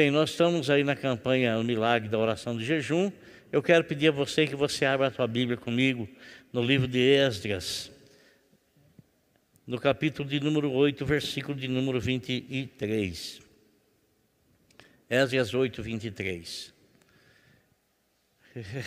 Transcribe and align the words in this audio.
Bem, 0.00 0.10
nós 0.10 0.30
estamos 0.30 0.70
aí 0.70 0.82
na 0.82 0.96
campanha 0.96 1.58
O 1.58 1.62
Milagre 1.62 2.08
da 2.08 2.18
Oração 2.18 2.56
de 2.56 2.64
Jejum. 2.64 3.12
Eu 3.52 3.62
quero 3.62 3.84
pedir 3.84 4.08
a 4.08 4.10
você 4.10 4.46
que 4.46 4.56
você 4.56 4.86
abra 4.86 5.08
a 5.08 5.10
sua 5.10 5.26
Bíblia 5.26 5.58
comigo 5.58 6.08
no 6.50 6.62
livro 6.62 6.88
de 6.88 6.98
Esdras, 6.98 7.92
no 9.66 9.78
capítulo 9.78 10.26
de 10.26 10.40
número 10.40 10.72
8, 10.72 11.04
versículo 11.04 11.54
de 11.54 11.68
número 11.68 12.00
23. 12.00 13.42
Esdras 15.10 15.52
8, 15.52 15.82
23. 15.82 16.72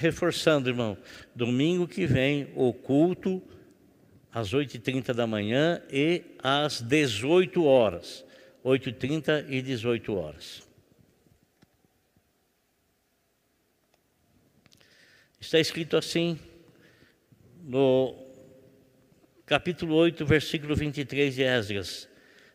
Reforçando, 0.02 0.68
irmão, 0.68 0.98
domingo 1.36 1.88
que 1.88 2.08
vem, 2.08 2.52
o 2.56 2.74
culto 2.74 3.40
às 4.32 4.52
8h30 4.52 5.14
da 5.14 5.28
manhã 5.28 5.80
e 5.92 6.24
às 6.42 6.82
18 6.82 7.64
horas. 7.64 8.26
8h30 8.66 9.46
e 9.48 9.62
18 9.62 10.12
horas. 10.16 10.73
Está 15.54 15.62
escrito 15.62 15.96
assim 15.96 16.40
no 17.64 18.16
capítulo 19.46 19.94
8, 19.94 20.26
versículo 20.26 20.76
23 20.76 21.36
de 21.36 21.44
Esdras. 21.44 22.10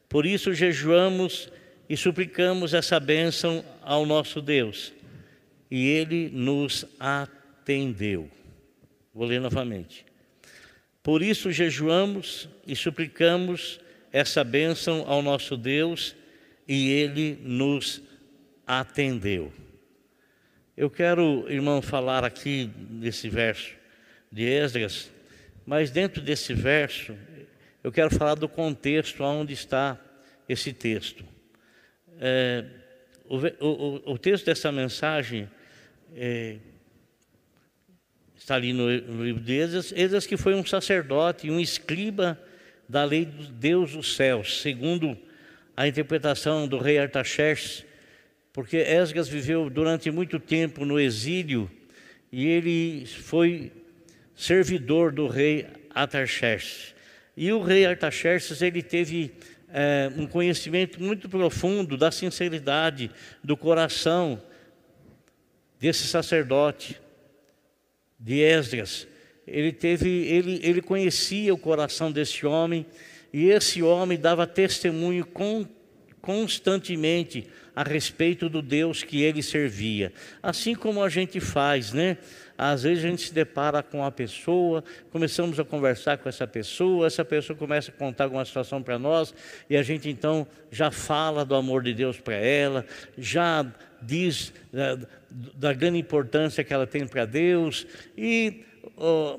Por 0.08 0.26
isso 0.26 0.52
jejuamos 0.52 1.48
e 1.88 1.96
suplicamos 1.96 2.74
essa 2.74 2.98
bênção 2.98 3.64
ao 3.82 4.04
nosso 4.04 4.42
Deus, 4.42 4.92
e 5.70 5.86
ele 5.86 6.28
nos 6.30 6.84
atendeu. 6.98 8.28
Vou 9.14 9.28
ler 9.28 9.40
novamente. 9.40 10.04
Por 11.00 11.22
isso 11.22 11.52
jejuamos 11.52 12.48
e 12.66 12.74
suplicamos 12.74 13.78
essa 14.10 14.42
bênção 14.42 15.04
ao 15.06 15.22
nosso 15.22 15.56
Deus, 15.56 16.16
e 16.66 16.90
ele 16.90 17.38
nos 17.44 18.02
atendeu. 18.66 19.52
Eu 20.80 20.88
quero, 20.88 21.44
irmão, 21.50 21.82
falar 21.82 22.24
aqui 22.24 22.70
nesse 22.88 23.28
verso 23.28 23.74
de 24.30 24.44
Esdras, 24.44 25.10
mas 25.66 25.90
dentro 25.90 26.22
desse 26.22 26.54
verso, 26.54 27.16
eu 27.82 27.90
quero 27.90 28.14
falar 28.14 28.36
do 28.36 28.48
contexto 28.48 29.24
onde 29.24 29.52
está 29.52 29.98
esse 30.48 30.72
texto. 30.72 31.24
É, 32.20 32.64
o, 33.24 33.38
o, 33.58 34.12
o, 34.12 34.18
texto 34.18 34.44
dessa 34.46 34.70
mensagem 34.70 35.50
é, 36.14 36.58
está 38.36 38.54
ali 38.54 38.72
no, 38.72 38.84
no, 38.88 39.24
livro 39.24 39.42
de 39.42 39.54
Esdras, 39.54 39.92
Esdras 39.96 40.26
que 40.28 40.36
foi 40.36 40.54
um 40.54 40.64
sacerdote, 40.64 41.50
um 41.50 41.58
escriba 41.58 42.40
da 42.88 43.02
lei 43.02 43.24
de 43.24 43.50
Deus 43.50 43.94
dos 43.94 44.14
céus, 44.14 44.62
segundo 44.62 45.18
a 45.76 45.88
interpretação 45.88 46.68
do 46.68 46.78
rei 46.78 47.00
Artaxerxes, 47.00 47.87
porque 48.58 48.78
Esdras 48.78 49.28
viveu 49.28 49.70
durante 49.70 50.10
muito 50.10 50.40
tempo 50.40 50.84
no 50.84 50.98
exílio 50.98 51.70
e 52.32 52.44
ele 52.44 53.06
foi 53.06 53.70
servidor 54.34 55.12
do 55.12 55.28
rei 55.28 55.64
Artaxerxes. 55.94 56.92
E 57.36 57.52
o 57.52 57.62
rei 57.62 57.86
Artaxerxes 57.86 58.60
ele 58.60 58.82
teve 58.82 59.30
é, 59.72 60.10
um 60.16 60.26
conhecimento 60.26 61.00
muito 61.00 61.28
profundo 61.28 61.96
da 61.96 62.10
sinceridade 62.10 63.12
do 63.44 63.56
coração 63.56 64.42
desse 65.78 66.08
sacerdote, 66.08 67.00
de 68.18 68.40
Esdras. 68.40 69.06
Ele, 69.46 69.70
teve, 69.70 70.08
ele, 70.08 70.58
ele 70.64 70.82
conhecia 70.82 71.54
o 71.54 71.58
coração 71.58 72.10
desse 72.10 72.44
homem 72.44 72.84
e 73.32 73.50
esse 73.50 73.84
homem 73.84 74.18
dava 74.18 74.48
testemunho 74.48 75.24
com, 75.24 75.64
constantemente 76.20 77.46
a 77.74 77.82
respeito 77.82 78.48
do 78.48 78.60
Deus 78.60 79.02
que 79.02 79.22
ele 79.22 79.42
servia. 79.42 80.12
Assim 80.42 80.74
como 80.74 81.02
a 81.02 81.08
gente 81.08 81.38
faz, 81.38 81.92
né? 81.92 82.18
Às 82.56 82.82
vezes 82.82 83.04
a 83.04 83.08
gente 83.08 83.22
se 83.22 83.32
depara 83.32 83.84
com 83.84 84.04
a 84.04 84.10
pessoa, 84.10 84.82
começamos 85.12 85.60
a 85.60 85.64
conversar 85.64 86.18
com 86.18 86.28
essa 86.28 86.44
pessoa, 86.44 87.06
essa 87.06 87.24
pessoa 87.24 87.56
começa 87.56 87.92
a 87.92 87.94
contar 87.94 88.24
alguma 88.24 88.44
situação 88.44 88.82
para 88.82 88.98
nós 88.98 89.32
e 89.70 89.76
a 89.76 89.82
gente 89.82 90.10
então 90.10 90.44
já 90.72 90.90
fala 90.90 91.44
do 91.44 91.54
amor 91.54 91.84
de 91.84 91.94
Deus 91.94 92.18
para 92.18 92.34
ela, 92.34 92.84
já 93.16 93.64
diz 94.02 94.52
da, 94.72 94.92
eh, 94.92 94.98
da, 95.54 95.72
grande 95.72 95.98
importância 95.98 96.64
que 96.64 96.74
ela 96.74 96.86
tem 96.86 97.06
para 97.06 97.24
Deus 97.24 97.86
e 98.16 98.64
oh, 98.96 99.38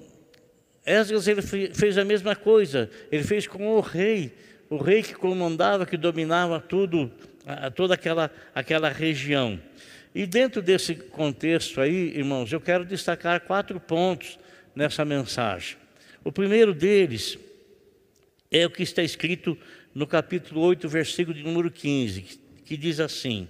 Esdras 0.85 1.27
ele 1.27 1.41
fez 1.41 1.97
a 1.97 2.05
mesma 2.05 2.37
coisa, 2.37 2.89
ele 3.11 3.23
fez 3.23 3.45
com 3.45 3.67
o 3.67 3.81
rei, 3.81 4.33
o 4.69 4.77
rei 4.77 5.01
que 5.01 5.13
comandava, 5.13 5.85
que 5.85 5.97
dominava 5.97 6.59
tudo, 6.59 7.11
toda 7.75 7.95
aquela, 7.95 8.31
aquela 8.53 8.89
região. 8.89 9.59
E 10.13 10.25
dentro 10.25 10.61
desse 10.61 10.95
contexto 10.95 11.81
aí, 11.81 12.15
irmãos, 12.15 12.51
eu 12.51 12.61
quero 12.61 12.85
destacar 12.85 13.41
quatro 13.41 13.79
pontos 13.79 14.39
nessa 14.75 15.03
mensagem. 15.03 15.77
O 16.23 16.31
primeiro 16.31 16.73
deles 16.73 17.37
é 18.51 18.65
o 18.65 18.69
que 18.69 18.83
está 18.83 19.01
escrito 19.01 19.57
no 19.93 20.05
capítulo 20.05 20.61
8, 20.61 20.87
versículo 20.87 21.35
de 21.35 21.43
número 21.43 21.71
15, 21.71 22.39
que 22.65 22.77
diz 22.77 22.99
assim: 22.99 23.47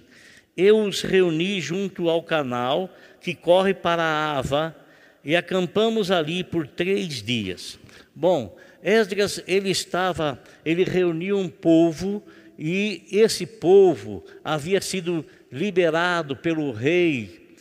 Eu 0.56 0.80
os 0.82 1.02
reuni 1.02 1.60
junto 1.60 2.08
ao 2.08 2.22
canal 2.22 2.94
que 3.20 3.34
corre 3.34 3.74
para 3.74 4.02
a 4.02 4.38
Ava 4.38 4.76
e 5.24 5.36
acampamos 5.36 6.10
ali 6.10 6.42
por 6.42 6.66
três 6.66 7.22
dias. 7.22 7.78
Bom, 8.14 8.56
Esdras, 8.82 9.42
ele 9.46 9.70
estava, 9.70 10.42
ele 10.64 10.84
reuniu 10.84 11.38
um 11.38 11.48
povo 11.48 12.22
e 12.58 13.06
esse 13.10 13.46
povo 13.46 14.24
havia 14.44 14.80
sido 14.80 15.24
liberado 15.50 16.36
pelo 16.36 16.72
rei 16.72 17.56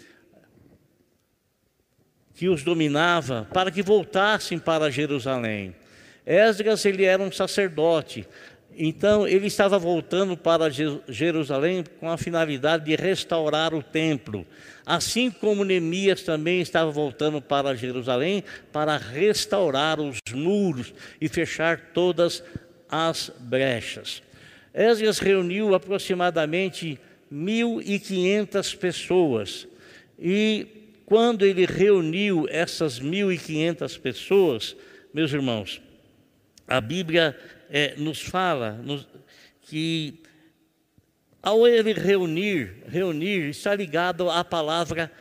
que 2.34 2.48
os 2.48 2.64
dominava 2.64 3.48
para 3.54 3.70
que 3.70 3.82
voltassem 3.82 4.58
para 4.58 4.90
Jerusalém. 4.90 5.76
Esdras 6.26 6.86
ele 6.86 7.04
era 7.04 7.22
um 7.22 7.32
sacerdote, 7.32 8.26
então 8.76 9.28
ele 9.28 9.48
estava 9.48 9.78
voltando 9.78 10.38
para 10.38 10.70
Jerusalém 10.70 11.84
com 12.00 12.10
a 12.10 12.18
finalidade 12.18 12.86
de 12.86 12.96
restaurar 12.96 13.74
o 13.74 13.84
templo, 13.84 14.46
assim 14.86 15.30
como 15.30 15.66
Neemias 15.66 16.24
também 16.24 16.62
estava 16.62 16.90
voltando 16.90 17.42
para 17.42 17.76
Jerusalém 17.76 18.44
para 18.72 18.98
restaurar 18.98 20.00
os 20.00 20.18
muros 20.34 20.94
e 21.20 21.28
fechar 21.28 21.92
todas 21.94 22.44
as 22.90 23.32
brechas. 23.40 24.24
Esdras 24.74 25.20
reuniu 25.20 25.76
aproximadamente 25.76 27.00
1.500 27.32 28.78
pessoas. 28.78 29.68
E 30.18 30.68
quando 31.06 31.46
ele 31.46 31.66
reuniu 31.66 32.48
essas 32.50 33.00
1.500 33.00 34.00
pessoas, 34.00 34.76
meus 35.14 35.34
irmãos, 35.34 35.82
a 36.68 36.80
Bíblia 36.80 37.36
é, 37.70 37.96
nos 37.98 38.22
fala 38.22 38.74
nos, 38.74 39.08
que 39.62 40.22
ao 41.42 41.68
ele 41.68 41.94
reunir, 41.94 42.84
reunir 42.88 43.50
está 43.50 43.74
ligado 43.74 44.30
à 44.30 44.44
palavra 44.44 45.12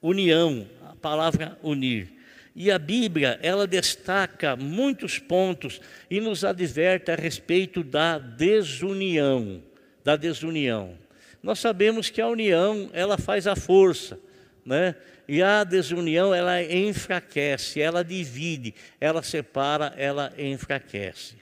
união, 0.00 0.66
a 0.84 0.96
palavra 0.96 1.56
unir. 1.62 2.12
E 2.54 2.70
a 2.70 2.78
Bíblia, 2.78 3.38
ela 3.42 3.66
destaca 3.66 4.56
muitos 4.56 5.18
pontos 5.18 5.80
e 6.10 6.20
nos 6.20 6.44
adverte 6.44 7.10
a 7.10 7.14
respeito 7.14 7.82
da 7.82 8.18
desunião, 8.18 9.62
da 10.04 10.16
desunião. 10.16 10.98
Nós 11.42 11.60
sabemos 11.60 12.10
que 12.10 12.20
a 12.20 12.28
união, 12.28 12.90
ela 12.92 13.16
faz 13.16 13.46
a 13.46 13.56
força, 13.56 14.18
né? 14.64 14.94
E 15.28 15.42
a 15.42 15.64
desunião, 15.64 16.34
ela 16.34 16.62
enfraquece, 16.62 17.80
ela 17.80 18.04
divide, 18.04 18.74
ela 19.00 19.22
separa, 19.22 19.94
ela 19.96 20.32
enfraquece. 20.38 21.36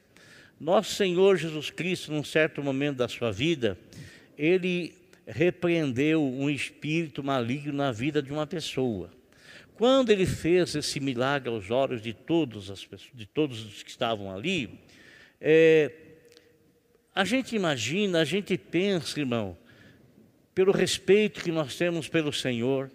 Nosso 0.59 0.95
Senhor 0.95 1.37
Jesus 1.37 1.71
Cristo, 1.71 2.13
num 2.13 2.23
certo 2.23 2.63
momento 2.63 2.99
da 2.99 3.09
sua 3.09 3.33
vida, 3.33 3.79
ele 4.37 4.95
repreendeu 5.27 6.23
um 6.23 6.51
espírito 6.51 7.23
maligno 7.23 7.73
na 7.73 7.93
vida 7.93 8.23
de 8.23 8.33
uma 8.33 8.47
pessoa. 8.47 9.11
Quando 9.75 10.11
ele 10.11 10.27
fez 10.27 10.75
esse 10.75 11.01
milagre 11.01 11.49
aos 11.49 11.71
olhos 11.71 12.03
de 12.03 12.13
todos, 12.13 12.71
as 12.71 12.85
pessoas, 12.85 13.11
de 13.15 13.25
todos 13.25 13.65
os 13.65 13.83
que 13.83 13.91
estavam 13.91 14.31
ali, 14.31 14.79
é, 15.41 15.91
a 17.15 17.25
gente 17.25 17.57
imagina, 17.57 18.21
a 18.21 18.25
gente 18.25 18.59
pensa, 18.59 19.19
irmão, 19.19 19.57
pelo 20.55 20.73
respeito 20.73 21.43
que 21.43 21.51
nós 21.51 21.77
temos 21.77 22.09
pelo 22.09 22.33
Senhor, 22.33 22.91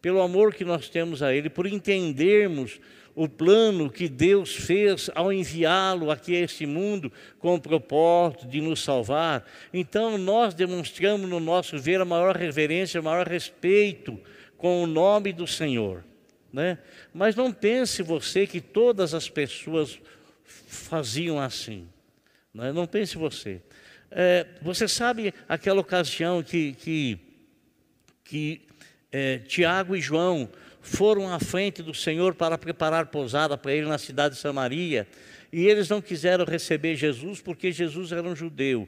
pelo 0.00 0.20
amor 0.20 0.54
que 0.54 0.64
nós 0.64 0.88
temos 0.88 1.22
a 1.22 1.34
Ele, 1.34 1.48
por 1.48 1.66
entendermos 1.66 2.80
o 3.16 3.26
plano 3.26 3.90
que 3.90 4.10
Deus 4.10 4.54
fez 4.54 5.08
ao 5.14 5.32
enviá-lo 5.32 6.10
aqui 6.10 6.36
a 6.36 6.40
este 6.40 6.66
mundo 6.66 7.10
com 7.38 7.54
o 7.54 7.60
propósito 7.60 8.46
de 8.46 8.60
nos 8.60 8.84
salvar. 8.84 9.42
Então 9.72 10.18
nós 10.18 10.52
demonstramos 10.52 11.28
no 11.28 11.40
nosso 11.40 11.78
ver 11.78 11.98
a 11.98 12.04
maior 12.04 12.36
reverência, 12.36 13.00
o 13.00 13.04
maior 13.04 13.26
respeito 13.26 14.20
com 14.58 14.82
o 14.82 14.86
nome 14.86 15.32
do 15.32 15.46
Senhor. 15.46 16.04
Né? 16.52 16.78
Mas 17.12 17.34
não 17.34 17.50
pense 17.50 18.02
você 18.02 18.46
que 18.46 18.60
todas 18.60 19.14
as 19.14 19.30
pessoas 19.30 19.98
faziam 20.44 21.40
assim. 21.40 21.88
Né? 22.52 22.70
Não 22.70 22.86
pense 22.86 23.16
você. 23.16 23.62
É, 24.10 24.46
você 24.60 24.86
sabe 24.86 25.32
aquela 25.48 25.80
ocasião 25.80 26.42
que, 26.42 26.74
que, 26.74 27.18
que 28.22 28.60
é, 29.18 29.38
Tiago 29.38 29.96
e 29.96 30.00
João 30.00 30.46
foram 30.82 31.32
à 31.32 31.40
frente 31.40 31.82
do 31.82 31.94
Senhor 31.94 32.34
para 32.34 32.58
preparar 32.58 33.06
pousada 33.06 33.56
para 33.56 33.72
ele 33.72 33.86
na 33.86 33.96
cidade 33.96 34.34
de 34.34 34.40
Samaria, 34.42 35.08
e 35.50 35.66
eles 35.66 35.88
não 35.88 36.02
quiseram 36.02 36.44
receber 36.44 36.96
Jesus 36.96 37.40
porque 37.40 37.72
Jesus 37.72 38.12
era 38.12 38.28
um 38.28 38.36
judeu. 38.36 38.86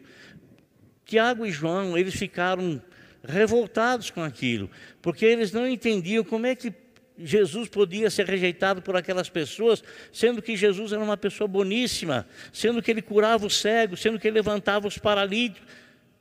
Tiago 1.07 1.47
e 1.47 1.51
João, 1.51 1.97
eles 1.97 2.15
ficaram 2.15 2.83
revoltados 3.27 4.11
com 4.11 4.23
aquilo, 4.23 4.71
porque 5.01 5.25
eles 5.25 5.51
não 5.51 5.67
entendiam 5.67 6.23
como 6.23 6.45
é 6.45 6.55
que 6.55 6.75
Jesus 7.19 7.67
podia 7.71 8.11
ser 8.11 8.27
rejeitado 8.27 8.83
por 8.83 8.97
aquelas 8.97 9.31
pessoas, 9.31 9.83
sendo 10.13 10.43
que 10.43 10.59
Jesus 10.59 10.93
era 10.93 11.03
uma 11.03 11.17
pessoa 11.17 11.49
boníssima, 11.49 12.29
sendo 12.53 12.83
que 12.83 12.91
ele 12.91 13.01
curava 13.01 13.47
os 13.47 13.59
cegos, 13.59 14.03
sendo 14.03 14.19
que 14.19 14.29
ele 14.29 14.35
levantava 14.35 14.87
os 14.87 14.99
paralíticos, 14.99 15.67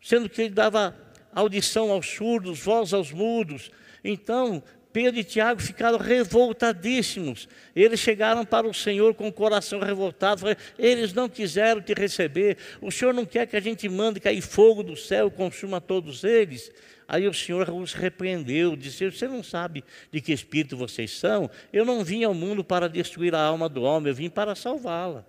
sendo 0.02 0.30
que 0.30 0.44
ele 0.44 0.54
dava 0.54 0.96
audição 1.34 1.92
aos 1.92 2.08
surdos, 2.08 2.58
voz 2.60 2.94
aos 2.94 3.12
mudos. 3.12 3.70
Então, 4.04 4.64
Pedro 4.98 5.20
e 5.20 5.24
Tiago 5.24 5.62
ficaram 5.62 6.00
revoltadíssimos. 6.00 7.48
Eles 7.76 8.00
chegaram 8.00 8.44
para 8.44 8.68
o 8.68 8.74
Senhor 8.74 9.14
com 9.14 9.28
o 9.28 9.32
coração 9.32 9.80
revoltado. 9.80 10.42
Falaram, 10.42 10.60
eles 10.80 11.14
não 11.14 11.30
quiseram 11.30 11.82
te 11.82 11.94
receber. 11.94 12.58
O 12.82 12.92
Senhor 12.92 13.14
não 13.14 13.26
quer 13.26 13.46
que 13.46 13.56
a 13.56 13.60
gente 13.60 13.88
mande 13.88 14.20
cair 14.20 14.42
fogo 14.42 14.82
do 14.82 14.96
céu 14.96 15.28
e 15.28 15.32
consuma 15.32 15.80
todos 15.80 16.24
eles. 16.24 16.72
Aí 17.08 17.28
o 17.28 17.34
Senhor 17.34 17.70
os 17.70 17.94
repreendeu, 17.94 18.76
disse: 18.76 19.10
Você 19.10 19.28
não 19.28 19.44
sabe 19.44 19.84
de 20.12 20.20
que 20.20 20.34
espírito 20.34 20.76
vocês 20.76 21.12
são? 21.12 21.50
Eu 21.72 21.86
não 21.86 22.04
vim 22.04 22.24
ao 22.24 22.34
mundo 22.34 22.64
para 22.64 22.90
destruir 22.90 23.34
a 23.34 23.42
alma 23.42 23.70
do 23.70 23.84
homem, 23.84 24.10
eu 24.10 24.16
vim 24.16 24.30
para 24.30 24.56
salvá-la. 24.56 25.26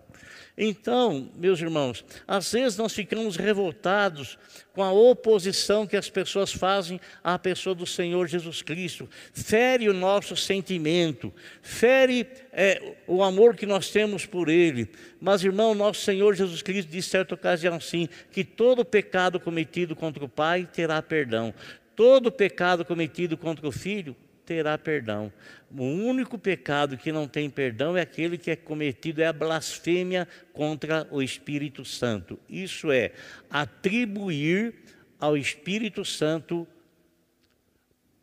Então, 0.60 1.30
meus 1.36 1.60
irmãos, 1.60 2.04
às 2.26 2.50
vezes 2.50 2.76
nós 2.76 2.92
ficamos 2.92 3.36
revoltados 3.36 4.36
com 4.72 4.82
a 4.82 4.90
oposição 4.90 5.86
que 5.86 5.96
as 5.96 6.10
pessoas 6.10 6.52
fazem 6.52 7.00
à 7.22 7.38
pessoa 7.38 7.76
do 7.76 7.86
Senhor 7.86 8.26
Jesus 8.26 8.60
Cristo. 8.60 9.08
Fere 9.32 9.88
o 9.88 9.94
nosso 9.94 10.36
sentimento, 10.36 11.32
fere 11.62 12.26
é, 12.52 12.96
o 13.06 13.22
amor 13.22 13.54
que 13.54 13.66
nós 13.66 13.90
temos 13.90 14.26
por 14.26 14.48
Ele. 14.48 14.90
Mas, 15.20 15.44
irmão, 15.44 15.76
nosso 15.76 16.00
Senhor 16.00 16.34
Jesus 16.34 16.60
Cristo 16.60 16.90
disse 16.90 17.10
certa 17.10 17.36
ocasião 17.36 17.76
assim: 17.76 18.08
que 18.32 18.42
todo 18.42 18.84
pecado 18.84 19.38
cometido 19.38 19.94
contra 19.94 20.24
o 20.24 20.28
Pai 20.28 20.68
terá 20.72 21.00
perdão. 21.00 21.54
Todo 21.94 22.32
pecado 22.32 22.84
cometido 22.84 23.36
contra 23.36 23.68
o 23.68 23.70
Filho 23.72 24.16
terá 24.48 24.78
perdão. 24.78 25.30
O 25.70 25.84
único 25.84 26.38
pecado 26.38 26.96
que 26.96 27.12
não 27.12 27.28
tem 27.28 27.50
perdão 27.50 27.94
é 27.94 28.00
aquele 28.00 28.38
que 28.38 28.50
é 28.50 28.56
cometido, 28.56 29.20
é 29.20 29.26
a 29.26 29.32
blasfêmia 29.32 30.26
contra 30.54 31.06
o 31.10 31.20
Espírito 31.20 31.84
Santo. 31.84 32.40
Isso 32.48 32.90
é 32.90 33.12
atribuir 33.50 34.74
ao 35.20 35.36
Espírito 35.36 36.02
Santo 36.02 36.66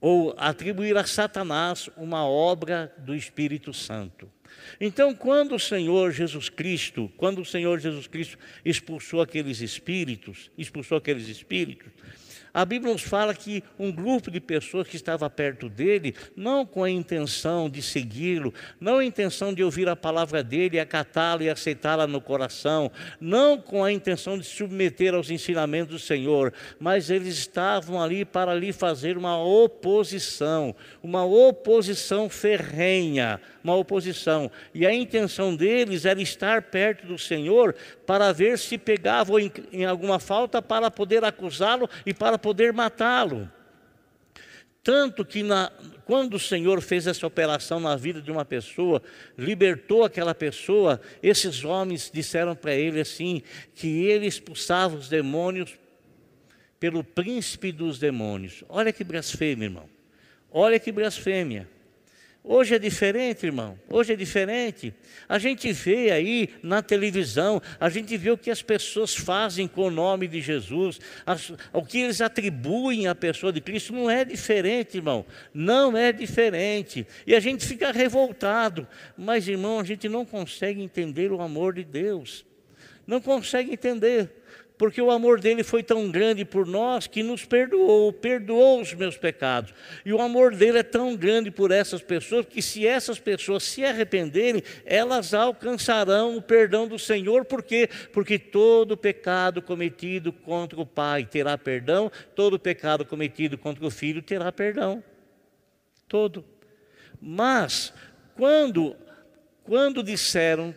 ou 0.01 0.33
atribuir 0.35 0.97
a 0.97 1.05
Satanás 1.05 1.91
uma 1.95 2.25
obra 2.25 2.91
do 2.97 3.13
Espírito 3.13 3.71
Santo. 3.71 4.27
Então, 4.81 5.13
quando 5.13 5.53
o 5.53 5.59
Senhor 5.59 6.11
Jesus 6.11 6.49
Cristo, 6.49 7.11
quando 7.17 7.39
o 7.39 7.45
Senhor 7.45 7.79
Jesus 7.79 8.07
Cristo 8.07 8.39
expulsou 8.63 9.21
aqueles 9.21 9.61
espíritos, 9.61 10.49
expulsou 10.57 10.97
aqueles 10.97 11.27
espíritos, 11.27 11.91
a 12.55 12.63
Bíblia 12.63 12.93
nos 12.93 13.01
fala 13.01 13.35
que 13.35 13.61
um 13.77 13.91
grupo 13.91 14.31
de 14.31 14.39
pessoas 14.39 14.87
que 14.87 14.95
estava 14.95 15.29
perto 15.29 15.67
dele, 15.67 16.15
não 16.37 16.65
com 16.65 16.85
a 16.85 16.89
intenção 16.89 17.69
de 17.69 17.81
segui-lo, 17.81 18.53
não 18.79 18.99
a 18.99 19.05
intenção 19.05 19.53
de 19.53 19.61
ouvir 19.61 19.89
a 19.89 19.95
palavra 19.95 20.41
dele, 20.41 20.79
acatá-la 20.79 21.43
e 21.43 21.49
aceitá-la 21.49 22.07
no 22.07 22.21
coração, 22.21 22.89
não 23.19 23.57
com 23.57 23.83
a 23.83 23.91
intenção 23.91 24.37
de 24.39 24.45
se 24.45 24.55
submeter 24.55 25.13
aos 25.13 25.29
ensinamentos 25.29 25.95
do 25.95 25.99
Senhor, 25.99 26.53
mas 26.79 27.09
eles 27.09 27.37
estavam 27.37 28.01
ali 28.01 28.23
para 28.23 28.55
lhe 28.55 28.71
fazer 28.71 29.17
uma 29.17 29.37
oposição, 29.37 30.73
uma 31.03 31.25
oposição 31.25 32.29
ferrenha, 32.29 33.41
uma 33.61 33.75
oposição. 33.75 34.49
E 34.73 34.87
a 34.87 34.93
intenção 34.93 35.53
deles 35.53 36.05
era 36.05 36.21
estar 36.21 36.61
perto 36.61 37.05
do 37.05 37.17
Senhor 37.17 37.75
para 38.05 38.31
ver 38.31 38.57
se 38.57 38.77
pegavam 38.77 39.39
em, 39.39 39.51
em 39.73 39.83
alguma 39.83 40.19
falta 40.19 40.61
para 40.61 40.89
poder 40.89 41.25
acusá-lo 41.25 41.89
e 42.05 42.13
para 42.13 42.44
poder 42.45 42.71
matá-lo. 42.71 43.51
Tanto 44.83 45.25
que 45.25 45.41
na, 45.41 45.71
quando 46.05 46.35
o 46.35 46.39
Senhor 46.39 46.79
fez 46.79 47.07
essa 47.07 47.25
operação 47.25 47.79
na 47.79 47.95
vida 47.95 48.21
de 48.21 48.29
uma 48.29 48.45
pessoa, 48.45 49.01
libertou 49.35 50.03
aquela 50.03 50.35
pessoa, 50.35 51.01
esses 51.23 51.63
homens 51.65 52.11
disseram 52.13 52.55
para 52.55 52.75
ele 52.75 53.01
assim: 53.01 53.41
que 53.73 54.05
ele 54.05 54.27
expulsava 54.27 54.95
os 54.95 55.09
demônios 55.09 55.75
pelo 56.79 57.03
príncipe 57.03 57.71
dos 57.71 57.97
demônios. 57.97 58.63
Olha 58.69 58.93
que 58.93 59.03
blasfêmia, 59.03 59.65
irmão. 59.65 59.89
Olha 60.51 60.79
que 60.79 60.91
blasfêmia. 60.91 61.67
Hoje 62.47 62.75
é 62.75 62.79
diferente, 62.79 63.43
irmão. 63.43 63.79
Hoje 63.89 64.13
é 64.13 64.15
diferente. 64.15 64.93
A 65.27 65.39
gente 65.39 65.71
vê 65.71 66.11
aí 66.11 66.49
na 66.61 66.83
televisão, 66.83 67.59
a 67.79 67.89
gente 67.89 68.15
vê 68.17 68.29
o 68.29 68.37
que 68.37 68.51
as 68.51 68.61
pessoas 68.61 69.15
fazem 69.15 69.67
com 69.67 69.87
o 69.87 69.89
nome 69.89 70.27
de 70.27 70.39
Jesus, 70.41 70.99
as, 71.25 71.51
o 71.73 71.83
que 71.83 72.01
eles 72.01 72.21
atribuem 72.21 73.07
à 73.07 73.15
pessoa 73.15 73.51
de 73.51 73.59
Cristo. 73.59 73.93
Não 73.93 74.11
é 74.11 74.23
diferente, 74.23 74.97
irmão. 74.97 75.25
Não 75.51 75.97
é 75.97 76.11
diferente. 76.11 77.07
E 77.25 77.33
a 77.33 77.39
gente 77.39 77.65
fica 77.65 77.91
revoltado. 77.91 78.87
Mas, 79.17 79.47
irmão, 79.47 79.79
a 79.79 79.83
gente 79.83 80.07
não 80.07 80.23
consegue 80.23 80.83
entender 80.83 81.31
o 81.31 81.41
amor 81.41 81.73
de 81.73 81.83
Deus. 81.83 82.45
Não 83.07 83.19
consegue 83.19 83.73
entender 83.73 84.29
porque 84.77 85.01
o 85.01 85.09
amor 85.09 85.39
dele 85.39 85.63
foi 85.63 85.81
tão 85.81 86.11
grande 86.11 86.43
por 86.43 86.65
nós 86.65 87.07
que 87.07 87.23
nos 87.23 87.45
perdoou, 87.45 88.11
perdoou 88.11 88.81
os 88.81 88.93
meus 88.93 89.17
pecados. 89.17 89.73
E 90.05 90.11
o 90.11 90.21
amor 90.21 90.53
dele 90.53 90.79
é 90.79 90.83
tão 90.83 91.15
grande 91.15 91.49
por 91.49 91.71
essas 91.71 92.01
pessoas 92.01 92.45
que, 92.45 92.61
se 92.61 92.85
essas 92.85 93.17
pessoas 93.17 93.63
se 93.63 93.85
arrependerem, 93.85 94.61
elas 94.85 95.33
alcançarão 95.33 96.35
o 96.37 96.41
perdão 96.41 96.87
do 96.87 96.99
Senhor, 96.99 97.45
por 97.45 97.63
quê? 97.63 97.89
Porque 98.11 98.37
todo 98.37 98.97
pecado 98.97 99.61
cometido 99.61 100.33
contra 100.33 100.79
o 100.79 100.85
Pai 100.85 101.25
terá 101.25 101.57
perdão, 101.57 102.11
todo 102.35 102.59
pecado 102.59 103.05
cometido 103.05 103.57
contra 103.57 103.85
o 103.85 103.91
Filho 103.91 104.21
terá 104.21 104.51
perdão. 104.51 105.03
Todo. 106.07 106.43
Mas, 107.21 107.93
quando, 108.35 108.95
quando 109.63 110.03
disseram 110.03 110.75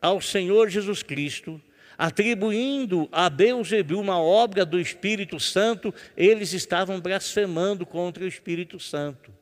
ao 0.00 0.20
Senhor 0.20 0.68
Jesus 0.68 1.02
Cristo, 1.02 1.60
atribuindo 1.96 3.08
a 3.10 3.30
Beuzebu 3.30 3.98
uma 3.98 4.20
obra 4.20 4.64
do 4.64 4.80
Espírito 4.80 5.40
Santo, 5.40 5.94
eles 6.16 6.52
estavam 6.52 7.00
blasfemando 7.00 7.86
contra 7.86 8.24
o 8.24 8.28
Espírito 8.28 8.78
Santo. 8.78 9.32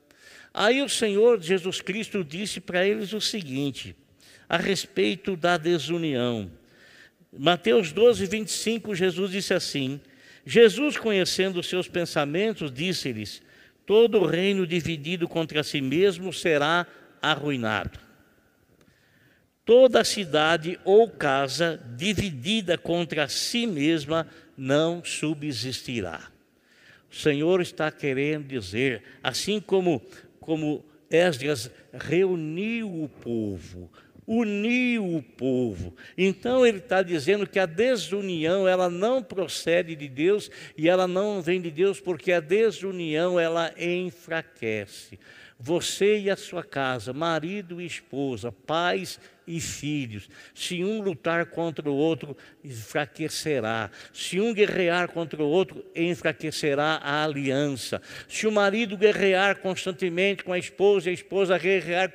Aí 0.52 0.82
o 0.82 0.88
Senhor 0.88 1.40
Jesus 1.42 1.80
Cristo 1.80 2.22
disse 2.22 2.60
para 2.60 2.86
eles 2.86 3.12
o 3.12 3.20
seguinte, 3.20 3.96
a 4.48 4.56
respeito 4.56 5.36
da 5.36 5.56
desunião. 5.56 6.50
Mateus 7.36 7.90
12, 7.90 8.26
25, 8.26 8.94
Jesus 8.94 9.32
disse 9.32 9.52
assim: 9.52 10.00
Jesus, 10.46 10.96
conhecendo 10.96 11.58
os 11.58 11.68
seus 11.68 11.88
pensamentos, 11.88 12.70
disse-lhes: 12.70 13.42
Todo 13.84 14.24
reino 14.24 14.64
dividido 14.64 15.26
contra 15.26 15.64
si 15.64 15.80
mesmo 15.80 16.32
será 16.32 16.86
arruinado 17.20 18.03
Toda 19.64 20.04
cidade 20.04 20.78
ou 20.84 21.08
casa 21.08 21.80
dividida 21.96 22.76
contra 22.76 23.28
si 23.28 23.66
mesma 23.66 24.26
não 24.56 25.02
subsistirá. 25.04 26.20
O 27.10 27.14
Senhor 27.14 27.60
está 27.60 27.90
querendo 27.90 28.46
dizer, 28.46 29.02
assim 29.22 29.60
como, 29.60 30.02
como 30.40 30.84
Esdras 31.10 31.70
reuniu 31.92 33.04
o 33.04 33.08
povo, 33.08 33.90
uniu 34.26 35.16
o 35.16 35.22
povo. 35.22 35.94
Então 36.16 36.66
ele 36.66 36.78
está 36.78 37.02
dizendo 37.02 37.46
que 37.46 37.58
a 37.58 37.66
desunião 37.66 38.66
ela 38.66 38.90
não 38.90 39.22
procede 39.22 39.94
de 39.94 40.08
Deus 40.08 40.50
e 40.76 40.88
ela 40.88 41.06
não 41.06 41.40
vem 41.40 41.60
de 41.60 41.70
Deus 41.70 42.00
porque 42.00 42.32
a 42.32 42.40
desunião 42.40 43.38
ela 43.38 43.72
enfraquece. 43.78 45.18
Você 45.58 46.18
e 46.18 46.30
a 46.30 46.36
sua 46.36 46.64
casa, 46.64 47.12
marido 47.12 47.80
e 47.80 47.86
esposa, 47.86 48.50
pais 48.50 49.20
e 49.46 49.60
filhos. 49.60 50.28
Se 50.52 50.82
um 50.82 51.00
lutar 51.00 51.46
contra 51.46 51.88
o 51.88 51.94
outro, 51.94 52.36
enfraquecerá. 52.64 53.88
Se 54.12 54.40
um 54.40 54.52
guerrear 54.52 55.08
contra 55.08 55.40
o 55.42 55.48
outro, 55.48 55.84
enfraquecerá 55.94 57.00
a 57.02 57.22
aliança. 57.22 58.02
Se 58.28 58.48
o 58.48 58.52
marido 58.52 58.96
guerrear 58.96 59.58
constantemente 59.58 60.42
com 60.42 60.52
a 60.52 60.58
esposa 60.58 61.08
e 61.08 61.10
a 61.10 61.14
esposa 61.14 61.56
guerrear 61.56 62.10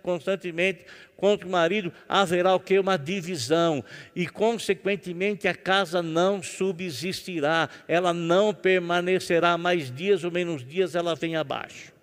constantemente 0.00 0.84
contra 1.16 1.46
o 1.46 1.50
marido, 1.50 1.92
haverá 2.08 2.54
o 2.54 2.60
que? 2.60 2.78
Uma 2.78 2.96
divisão. 2.96 3.84
E, 4.14 4.28
consequentemente, 4.28 5.48
a 5.48 5.54
casa 5.54 6.02
não 6.02 6.40
subsistirá. 6.40 7.68
Ela 7.88 8.14
não 8.14 8.54
permanecerá 8.54 9.58
mais 9.58 9.90
dias 9.90 10.22
ou 10.22 10.30
menos 10.30 10.64
dias, 10.64 10.94
ela 10.94 11.16
vem 11.16 11.34
abaixo 11.34 11.95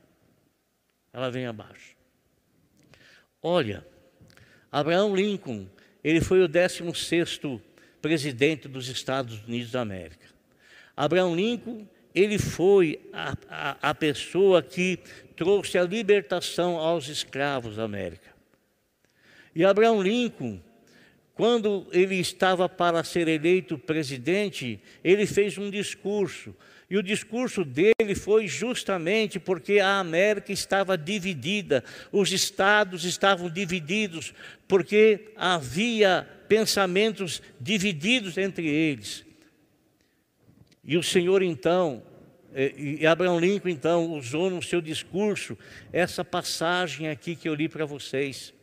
ela 1.14 1.30
vem 1.30 1.46
abaixo. 1.46 1.96
Olha, 3.42 3.86
Abraão 4.72 5.16
Lincoln, 5.16 5.68
ele 6.04 6.20
foi 6.20 6.42
o 6.42 6.48
16 6.48 7.40
presidente 8.02 8.68
dos 8.68 8.90
Estados 8.90 9.42
Unidos 9.46 9.72
da 9.72 9.82
América. 9.82 10.28
Abraão 10.98 11.36
Lincoln, 11.36 11.88
ele 12.14 12.38
foi 12.38 13.00
a, 13.14 13.36
a, 13.50 13.90
a 13.90 13.96
pessoa 13.96 14.62
que 14.62 15.00
trouxe 15.36 15.78
a 15.78 15.84
libertação 15.84 16.78
aos 16.78 17.08
escravos 17.08 17.78
da 17.78 17.84
América. 17.84 18.34
E 19.56 19.64
Abraão 19.64 20.02
Lincoln, 20.02 20.60
quando 21.36 21.88
ele 21.92 22.16
estava 22.16 22.68
para 22.68 23.04
ser 23.04 23.28
eleito 23.28 23.78
presidente, 23.78 24.80
ele 25.04 25.26
fez 25.26 25.58
um 25.58 25.70
discurso. 25.70 26.56
E 26.94 26.98
o 26.98 27.02
discurso 27.02 27.66
dele 27.66 28.14
foi 28.14 28.48
justamente 28.48 29.40
porque 29.40 29.80
a 29.80 29.98
América 29.98 30.52
estava 30.52 30.96
dividida, 30.96 31.84
os 32.12 32.32
estados 32.32 33.04
estavam 33.04 33.50
divididos, 33.50 34.32
porque 34.68 35.32
havia 35.36 36.30
pensamentos 36.48 37.42
divididos 37.60 38.38
entre 38.38 38.68
eles. 38.68 39.26
E 40.84 40.96
o 40.96 41.02
Senhor 41.02 41.42
então, 41.42 42.04
eh, 42.54 42.76
e 42.78 43.08
Abraão 43.08 43.40
Lincoln 43.40 43.70
então 43.70 44.12
usou 44.12 44.52
no 44.52 44.62
seu 44.62 44.80
discurso 44.80 45.58
essa 45.92 46.24
passagem 46.24 47.10
aqui 47.10 47.36
que 47.36 47.50
eu 47.50 47.56
li 47.56 47.68
para 47.68 47.88
vocês 47.88 48.54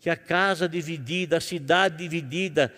que 0.00 0.10
a 0.10 0.16
casa 0.16 0.68
dividida, 0.68 1.38
a 1.38 1.40
cidade 1.40 1.96
dividida, 1.96 2.72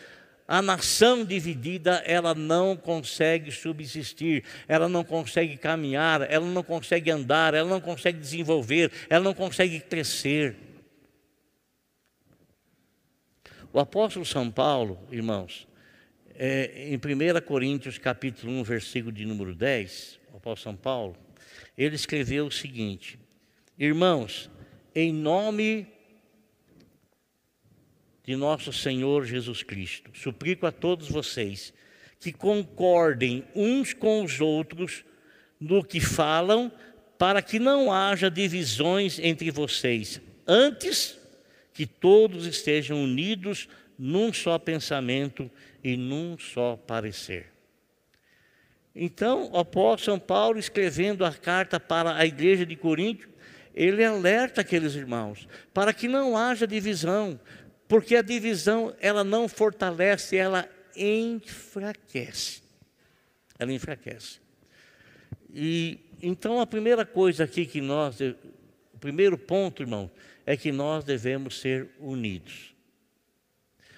a 0.49 0.63
nação 0.63 1.27
dividida, 1.27 2.03
ela 2.07 2.35
não 2.35 2.75
consegue 2.75 3.53
subsistir, 3.53 4.45
ela 4.67 4.89
não 4.89 5.05
consegue 5.05 5.59
caminhar, 5.59 6.23
ela 6.33 6.47
não 6.47 6.63
consegue 6.63 7.11
andar, 7.11 7.53
ela 7.53 7.69
não 7.69 7.83
consegue 7.83 8.19
desenvolver, 8.19 8.91
ela 9.11 9.23
não 9.23 9.35
consegue 9.35 9.79
crescer. 9.79 10.57
O 13.71 13.79
apóstolo 13.79 14.25
São 14.25 14.51
Paulo, 14.51 14.99
irmãos, 15.13 15.69
é, 16.35 16.89
em 16.89 16.97
1 16.97 17.41
Coríntios 17.45 17.99
capítulo 17.99 18.51
1, 18.51 18.63
versículo 18.63 19.13
de 19.13 19.27
número 19.27 19.55
10, 19.55 20.19
o 20.33 20.39
apóstolo 20.39 20.75
São 20.75 20.77
Paulo, 20.77 21.15
ele 21.77 21.95
escreveu 21.95 22.47
o 22.47 22.51
seguinte: 22.51 23.19
Irmãos, 23.79 24.51
em 24.95 25.13
nome 25.13 25.87
de 28.29 28.37
nosso 28.37 28.75
Senhor 28.75 29.25
Jesus 29.25 29.63
Cristo. 29.63 30.11
Suplico 30.13 30.67
a 30.67 30.71
todos 30.71 31.09
vocês 31.09 31.73
que 32.21 32.31
concordem 32.31 33.43
uns 33.55 33.95
com 33.95 34.23
os 34.23 34.39
outros 34.39 35.03
no 35.59 35.83
que 35.83 35.99
falam, 35.99 36.71
para 37.17 37.41
que 37.41 37.59
não 37.59 37.91
haja 37.91 38.31
divisões 38.31 39.19
entre 39.19 39.51
vocês. 39.51 40.21
Antes, 40.47 41.19
que 41.73 41.87
todos 41.87 42.45
estejam 42.45 43.03
unidos 43.03 43.67
num 43.99 44.31
só 44.31 44.59
pensamento 44.59 45.51
e 45.83 45.97
num 45.97 46.39
só 46.39 46.77
parecer. 46.77 47.47
Então, 48.95 49.51
o 49.53 49.57
apóstolo 49.57 50.05
São 50.05 50.19
Paulo, 50.19 50.59
escrevendo 50.59 51.25
a 51.25 51.33
carta 51.33 51.81
para 51.81 52.15
a 52.15 52.27
igreja 52.27 52.67
de 52.67 52.77
Corinto, 52.77 53.27
ele 53.75 54.05
alerta 54.05 54.61
aqueles 54.61 54.95
irmãos 54.95 55.49
para 55.73 55.95
que 55.95 56.07
não 56.09 56.37
haja 56.37 56.67
divisão, 56.67 57.41
porque 57.89 58.15
a 58.15 58.23
divisão, 58.23 58.95
ela 59.01 59.25
não 59.25 59.49
fortalece, 59.49 60.37
ela 60.37 60.69
enfraquece. 60.95 62.63
Ela 63.59 63.73
enfraquece. 63.73 64.39
E 65.53 65.99
então 66.23 66.61
a 66.61 66.67
primeira 66.67 67.07
coisa 67.07 67.45
aqui 67.45 67.65
que 67.65 67.81
nós, 67.81 68.21
o 68.21 68.99
primeiro 69.01 69.39
ponto, 69.39 69.83
irmão, 69.83 70.11
é 70.45 70.55
que 70.57 70.71
nós 70.71 71.03
devemos 71.03 71.59
ser 71.59 71.89
unidos. 71.99 72.75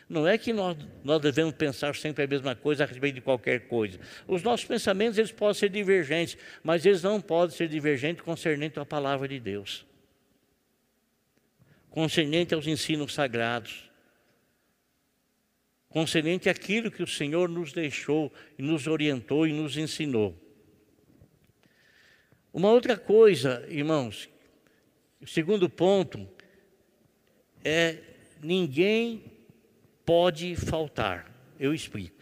Não 0.08 0.26
é 0.26 0.38
que 0.38 0.52
nós, 0.52 0.76
nós 1.04 1.20
devemos 1.20 1.54
pensar 1.54 1.94
sempre 1.94 2.24
a 2.24 2.26
mesma 2.26 2.54
coisa 2.54 2.84
a 2.84 2.86
respeito 2.86 3.16
de 3.16 3.20
qualquer 3.20 3.68
coisa. 3.68 3.98
Os 4.26 4.42
nossos 4.42 4.66
pensamentos 4.66 5.18
eles 5.18 5.32
podem 5.32 5.54
ser 5.54 5.68
divergentes, 5.68 6.36
mas 6.62 6.86
eles 6.86 7.02
não 7.02 7.20
podem 7.20 7.56
ser 7.56 7.68
divergentes 7.68 8.22
concernente 8.22 8.78
à 8.78 8.84
palavra 8.84 9.26
de 9.26 9.38
Deus 9.38 9.84
concernente 11.90 12.54
aos 12.54 12.66
ensinos 12.66 13.12
sagrados, 13.12 13.90
concernente 15.88 16.48
àquilo 16.48 16.90
que 16.90 17.02
o 17.02 17.06
Senhor 17.06 17.48
nos 17.48 17.72
deixou 17.72 18.32
e 18.56 18.62
nos 18.62 18.86
orientou 18.86 19.46
e 19.46 19.52
nos 19.52 19.76
ensinou. 19.76 20.38
Uma 22.52 22.70
outra 22.70 22.96
coisa, 22.96 23.66
irmãos, 23.68 24.28
o 25.20 25.26
segundo 25.26 25.68
ponto 25.68 26.26
é 27.64 27.98
ninguém 28.42 29.24
pode 30.04 30.56
faltar. 30.56 31.30
Eu 31.58 31.74
explico. 31.74 32.20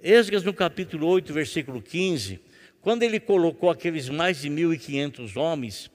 Esdras 0.00 0.44
no 0.44 0.54
capítulo 0.54 1.06
8, 1.08 1.32
versículo 1.32 1.82
15, 1.82 2.40
quando 2.80 3.02
ele 3.02 3.18
colocou 3.18 3.68
aqueles 3.68 4.08
mais 4.08 4.40
de 4.40 4.48
1.500 4.48 5.36
homens 5.36 5.90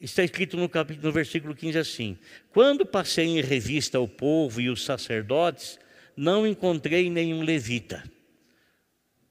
Está 0.00 0.24
escrito 0.24 0.56
no, 0.56 0.66
capítulo, 0.66 1.08
no 1.08 1.12
versículo 1.12 1.54
15 1.54 1.78
assim: 1.78 2.18
Quando 2.52 2.86
passei 2.86 3.26
em 3.26 3.42
revista 3.42 4.00
o 4.00 4.08
povo 4.08 4.58
e 4.58 4.70
os 4.70 4.82
sacerdotes, 4.82 5.78
não 6.16 6.46
encontrei 6.46 7.10
nenhum 7.10 7.42
levita. 7.42 8.02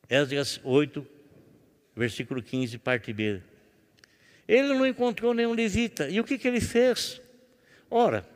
Esdras 0.07 0.61
8, 0.63 1.05
versículo 1.95 2.41
15, 2.43 2.77
parte 2.77 3.11
B. 3.11 3.41
Ele 4.47 4.69
não 4.69 4.85
encontrou 4.85 5.33
nenhum 5.33 5.53
levita. 5.53 6.07
E 6.07 6.19
o 6.19 6.23
que, 6.23 6.37
que 6.37 6.47
ele 6.47 6.61
fez? 6.61 7.19
Ora, 7.89 8.27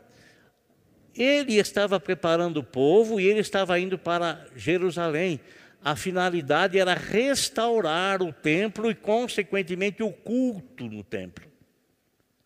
ele 1.15 1.53
estava 1.53 1.99
preparando 1.99 2.57
o 2.57 2.63
povo 2.63 3.19
e 3.19 3.27
ele 3.27 3.41
estava 3.41 3.79
indo 3.79 3.97
para 3.97 4.43
Jerusalém. 4.55 5.39
A 5.83 5.95
finalidade 5.95 6.79
era 6.79 6.95
restaurar 6.95 8.23
o 8.23 8.33
templo 8.33 8.89
e, 8.89 8.95
consequentemente, 8.95 10.01
o 10.01 10.11
culto 10.11 10.85
no 10.85 11.03
templo 11.03 11.52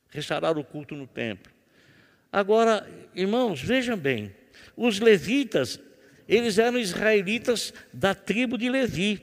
restaurar 0.10 0.58
o 0.58 0.64
culto 0.64 0.96
no 0.96 1.08
templo. 1.08 1.52
Agora, 2.32 2.88
irmãos, 3.16 3.62
vejam 3.62 3.98
bem, 3.98 4.34
os 4.76 5.00
levitas, 5.00 5.80
eles 6.28 6.58
eram 6.58 6.78
israelitas 6.78 7.74
da 7.94 8.14
tribo 8.14 8.58
de 8.58 8.70
Levi. 8.70 9.22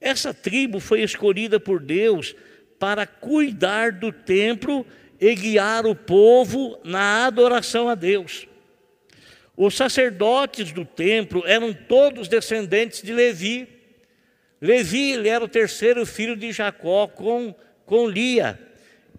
Essa 0.00 0.34
tribo 0.34 0.80
foi 0.80 1.02
escolhida 1.02 1.58
por 1.58 1.80
Deus 1.80 2.34
para 2.78 3.06
cuidar 3.06 3.92
do 3.92 4.12
templo 4.12 4.84
e 5.20 5.34
guiar 5.34 5.86
o 5.86 5.94
povo 5.94 6.78
na 6.84 7.26
adoração 7.26 7.88
a 7.88 7.94
Deus. 7.94 8.48
Os 9.56 9.76
sacerdotes 9.76 10.72
do 10.72 10.84
templo 10.84 11.44
eram 11.46 11.72
todos 11.72 12.26
descendentes 12.26 13.02
de 13.02 13.12
Levi. 13.12 13.68
Levi 14.60 15.12
ele 15.12 15.28
era 15.28 15.44
o 15.44 15.48
terceiro 15.48 16.04
filho 16.04 16.36
de 16.36 16.50
Jacó 16.52 17.06
com, 17.06 17.54
com 17.86 18.08
Lia. 18.08 18.58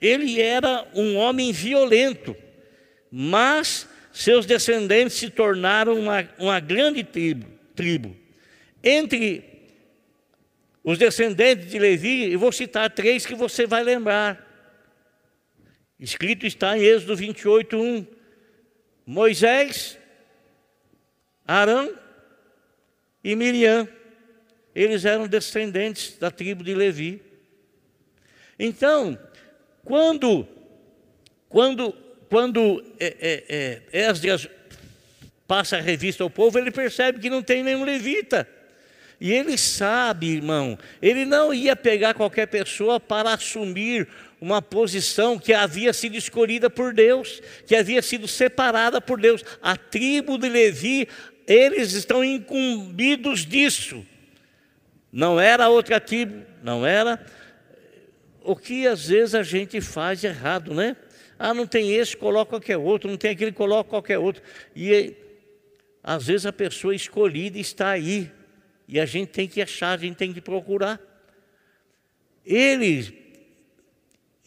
Ele 0.04 0.42
era 0.42 0.86
um 0.94 1.16
homem 1.16 1.54
violento, 1.54 2.36
mas 3.10 3.88
seus 4.12 4.46
descendentes 4.46 5.16
se 5.16 5.30
tornaram 5.30 5.98
uma, 5.98 6.30
uma 6.38 6.60
grande 6.60 7.06
tribo, 7.06 7.48
tribo. 7.74 8.14
Entre 8.84 9.72
os 10.84 10.98
descendentes 10.98 11.72
de 11.72 11.80
Levi, 11.80 12.34
eu 12.34 12.38
vou 12.38 12.52
citar 12.52 12.90
três 12.92 13.26
que 13.26 13.34
você 13.34 13.66
vai 13.66 13.82
lembrar. 13.82 14.46
Escrito 15.98 16.46
está 16.46 16.78
em 16.78 16.82
Êxodo 16.82 17.16
28, 17.16 17.82
1. 17.82 18.06
Moisés, 19.06 19.98
Arão 21.48 21.98
e 23.24 23.38
Miriam. 23.38 23.88
Eles 24.76 25.06
eram 25.06 25.30
descendentes 25.30 26.18
da 26.18 26.30
tribo 26.30 26.62
de 26.62 26.76
Levi. 26.76 27.22
Então, 28.60 29.18
quando, 29.86 30.48
quando, 31.50 31.94
quando 32.30 32.84
é, 33.00 33.16
é, 33.20 33.82
é, 33.92 34.10
Esdras 34.10 34.48
passa 35.48 35.78
a 35.78 35.82
revista 35.82 36.24
ao 36.24 36.30
povo, 36.30 36.58
ele 36.58 36.72
percebe 36.72 37.20
que 37.20 37.30
não 37.30 37.44
tem 37.44 37.64
nenhum 37.64 37.84
levita. 37.84 38.48
E 39.20 39.32
ele 39.32 39.58
sabe, 39.58 40.28
irmão, 40.28 40.78
ele 41.02 41.26
não 41.26 41.54
ia 41.54 41.76
pegar 41.76 42.14
qualquer 42.14 42.48
pessoa 42.48 43.00
para 43.00 43.34
assumir 43.34 44.08
uma 44.42 44.62
posição 44.62 45.40
que 45.40 45.54
havia 45.54 45.94
sido 45.94 46.18
escolhida 46.18 46.70
por 46.70 46.94
Deus, 46.94 47.42
que 47.66 47.76
havia 47.76 48.02
sido 48.02 48.28
separada 48.28 49.00
por 49.00 49.20
Deus. 49.20 49.44
A 49.62 49.78
tribo 49.78 50.38
de 50.38 50.50
Levi, 50.50 51.08
eles 51.48 51.94
estão 51.94 52.24
incumbidos 52.24 53.46
disso. 53.46 54.06
Não 55.12 55.40
era 55.40 55.70
outra 55.70 56.00
tribo, 56.02 56.44
não 56.62 56.86
era 56.86 57.24
o 58.44 58.56
que 58.56 58.86
às 58.86 59.08
vezes 59.08 59.36
a 59.36 59.44
gente 59.44 59.80
faz 59.80 60.24
errado, 60.24 60.74
né? 60.74 60.96
Ah, 61.40 61.54
não 61.54 61.66
tem 61.66 61.94
esse, 61.96 62.16
coloca 62.16 62.52
qualquer 62.52 62.78
outro, 62.78 63.10
não 63.10 63.18
tem 63.18 63.32
aquele, 63.32 63.52
coloca 63.52 63.90
qualquer 63.90 64.20
outro. 64.20 64.44
E 64.76 65.16
às 66.04 66.28
vezes 66.28 66.46
a 66.46 66.54
pessoa 66.54 66.94
escolhida 66.94 67.58
está 67.58 67.90
aí, 67.90 68.30
e 68.88 69.00
a 69.00 69.06
gente 69.06 69.30
tem 69.30 69.48
que 69.48 69.62
achar, 69.62 69.94
a 69.94 70.02
gente 70.02 70.16
tem 70.16 70.34
que 70.34 70.42
procurar. 70.42 71.00
Ele, 72.46 73.18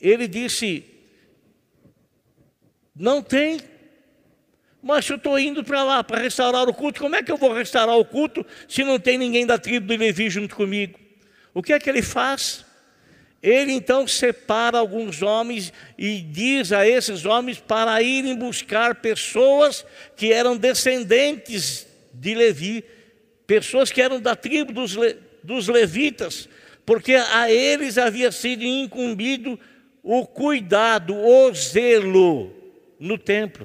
ele 0.00 0.28
disse: 0.28 0.84
não 2.94 3.22
tem, 3.22 3.58
Mas 4.82 5.08
eu 5.08 5.16
estou 5.16 5.38
indo 5.38 5.64
para 5.64 5.82
lá 5.82 6.04
para 6.04 6.20
restaurar 6.20 6.68
o 6.68 6.74
culto, 6.74 7.00
como 7.00 7.16
é 7.16 7.22
que 7.22 7.32
eu 7.32 7.38
vou 7.38 7.54
restaurar 7.54 7.96
o 7.96 8.04
culto 8.04 8.44
se 8.68 8.84
não 8.84 8.98
tem 8.98 9.16
ninguém 9.16 9.46
da 9.46 9.58
tribo 9.58 9.86
de 9.86 9.96
Levi 9.96 10.28
junto 10.28 10.54
comigo? 10.54 10.98
O 11.54 11.62
que 11.62 11.72
é 11.72 11.78
que 11.78 11.88
ele 11.88 12.02
faz? 12.02 12.65
Ele 13.46 13.70
então 13.70 14.08
separa 14.08 14.76
alguns 14.76 15.22
homens 15.22 15.72
e 15.96 16.18
diz 16.18 16.72
a 16.72 16.84
esses 16.84 17.24
homens 17.24 17.60
para 17.60 18.02
irem 18.02 18.34
buscar 18.34 18.96
pessoas 18.96 19.86
que 20.16 20.32
eram 20.32 20.56
descendentes 20.56 21.86
de 22.12 22.34
Levi, 22.34 22.84
pessoas 23.46 23.92
que 23.92 24.02
eram 24.02 24.20
da 24.20 24.34
tribo 24.34 24.72
dos, 24.72 24.96
dos 25.44 25.68
levitas, 25.68 26.48
porque 26.84 27.14
a 27.14 27.48
eles 27.48 27.96
havia 27.98 28.32
sido 28.32 28.64
incumbido 28.64 29.56
o 30.02 30.26
cuidado, 30.26 31.14
o 31.14 31.54
zelo 31.54 32.52
no 32.98 33.16
templo. 33.16 33.64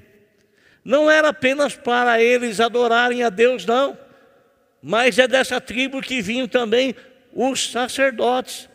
Não 0.85 1.09
era 1.09 1.29
apenas 1.29 1.75
para 1.75 2.21
eles 2.21 2.59
adorarem 2.59 3.23
a 3.23 3.29
Deus, 3.29 3.65
não, 3.65 3.97
mas 4.79 5.17
é 5.17 5.27
dessa 5.27 5.59
tribo 5.59 6.03
que 6.03 6.21
vinham 6.21 6.47
também 6.47 6.95
os 7.33 7.71
sacerdotes. 7.71 8.69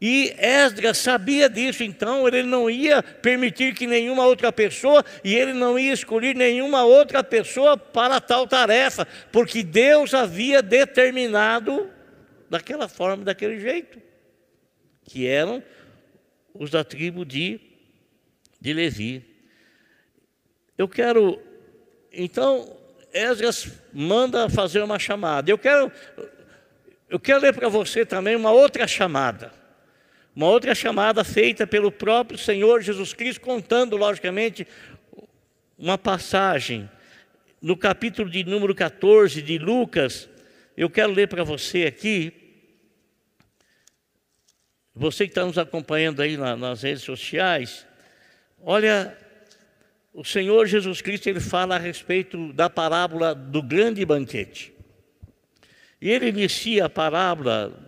E 0.00 0.32
Esdras 0.38 0.98
sabia 0.98 1.48
disso, 1.48 1.82
então 1.82 2.28
ele 2.28 2.44
não 2.44 2.70
ia 2.70 3.02
permitir 3.02 3.74
que 3.74 3.86
nenhuma 3.86 4.26
outra 4.26 4.52
pessoa, 4.52 5.04
e 5.24 5.34
ele 5.34 5.52
não 5.52 5.76
ia 5.76 5.92
escolher 5.92 6.36
nenhuma 6.36 6.84
outra 6.84 7.24
pessoa 7.24 7.76
para 7.76 8.20
tal 8.20 8.46
tarefa, 8.46 9.06
porque 9.32 9.64
Deus 9.64 10.14
havia 10.14 10.62
determinado 10.62 11.90
daquela 12.48 12.88
forma, 12.88 13.24
daquele 13.24 13.58
jeito, 13.58 14.00
que 15.02 15.26
eram 15.26 15.62
os 16.54 16.70
da 16.70 16.84
tribo 16.84 17.24
de, 17.24 17.60
de 18.60 18.72
Levi. 18.72 19.24
Eu 20.76 20.88
quero, 20.88 21.42
então, 22.12 22.78
Esdras 23.12 23.68
manda 23.92 24.48
fazer 24.48 24.80
uma 24.80 24.98
chamada. 24.98 25.50
Eu 25.50 25.58
quero, 25.58 25.90
eu 27.10 27.18
quero 27.18 27.40
ler 27.40 27.52
para 27.52 27.68
você 27.68 28.06
também 28.06 28.36
uma 28.36 28.52
outra 28.52 28.86
chamada. 28.86 29.58
Uma 30.38 30.46
outra 30.46 30.72
chamada 30.72 31.24
feita 31.24 31.66
pelo 31.66 31.90
próprio 31.90 32.38
Senhor 32.38 32.80
Jesus 32.80 33.12
Cristo, 33.12 33.40
contando, 33.40 33.96
logicamente, 33.96 34.68
uma 35.76 35.98
passagem 35.98 36.88
no 37.60 37.76
capítulo 37.76 38.30
de 38.30 38.44
número 38.44 38.72
14 38.72 39.42
de 39.42 39.58
Lucas. 39.58 40.28
Eu 40.76 40.88
quero 40.88 41.10
ler 41.10 41.26
para 41.26 41.42
você 41.42 41.86
aqui. 41.86 42.32
Você 44.94 45.24
que 45.24 45.32
está 45.32 45.44
nos 45.44 45.58
acompanhando 45.58 46.22
aí 46.22 46.36
nas 46.36 46.82
redes 46.82 47.02
sociais, 47.02 47.84
olha, 48.62 49.18
o 50.14 50.24
Senhor 50.24 50.66
Jesus 50.66 51.02
Cristo 51.02 51.26
ele 51.26 51.40
fala 51.40 51.74
a 51.74 51.80
respeito 51.80 52.52
da 52.52 52.70
parábola 52.70 53.34
do 53.34 53.60
grande 53.60 54.04
banquete. 54.04 54.72
E 56.00 56.08
ele 56.08 56.28
inicia 56.28 56.84
a 56.84 56.88
parábola 56.88 57.87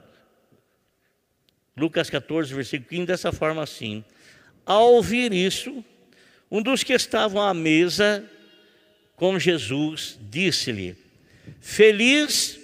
Lucas 1.80 2.10
14, 2.10 2.52
versículo 2.52 2.90
15, 2.90 3.06
dessa 3.06 3.32
forma 3.32 3.62
assim: 3.62 4.04
Ao 4.66 4.92
ouvir 4.92 5.32
isso, 5.32 5.82
um 6.50 6.60
dos 6.60 6.84
que 6.84 6.92
estavam 6.92 7.40
à 7.40 7.54
mesa 7.54 8.22
com 9.16 9.38
Jesus 9.38 10.18
disse-lhe: 10.20 10.94
Feliz 11.58 12.60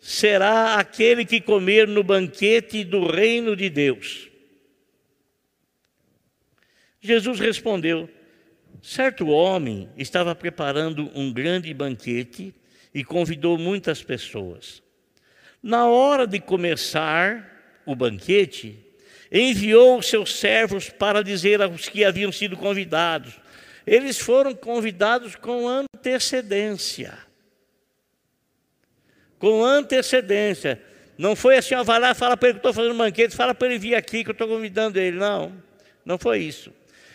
será 0.00 0.76
aquele 0.76 1.24
que 1.24 1.40
comer 1.40 1.88
no 1.88 2.04
banquete 2.04 2.84
do 2.84 3.06
reino 3.06 3.56
de 3.56 3.68
Deus. 3.68 4.28
Jesus 7.00 7.40
respondeu: 7.40 8.08
Certo 8.80 9.26
homem 9.26 9.88
estava 9.96 10.32
preparando 10.32 11.10
um 11.12 11.32
grande 11.32 11.74
banquete 11.74 12.54
e 12.94 13.02
convidou 13.02 13.58
muitas 13.58 14.00
pessoas. 14.00 14.80
Na 15.60 15.86
hora 15.86 16.26
de 16.26 16.40
começar, 16.40 17.59
o 17.92 17.96
banquete, 17.96 18.78
enviou 19.30 20.02
seus 20.02 20.38
servos 20.38 20.88
para 20.88 21.22
dizer 21.22 21.62
aos 21.62 21.88
que 21.88 22.04
haviam 22.04 22.32
sido 22.32 22.56
convidados. 22.56 23.34
Eles 23.86 24.18
foram 24.18 24.54
convidados 24.54 25.36
com 25.36 25.68
antecedência. 25.68 27.18
Com 29.38 29.64
antecedência. 29.64 30.82
Não 31.16 31.36
foi 31.36 31.56
assim, 31.56 31.74
ó, 31.74 31.82
vai 31.82 32.00
lá, 32.00 32.14
fala 32.14 32.36
para 32.36 32.48
ele 32.48 32.58
que 32.58 32.66
estou 32.66 32.72
fazendo 32.72 32.96
banquete, 32.96 33.36
fala 33.36 33.54
para 33.54 33.68
ele 33.68 33.78
vir 33.78 33.94
aqui 33.94 34.24
que 34.24 34.30
eu 34.30 34.32
estou 34.32 34.48
convidando 34.48 34.98
ele. 34.98 35.18
Não, 35.18 35.52
não 36.04 36.18
foi 36.18 36.38
isso. 36.38 36.72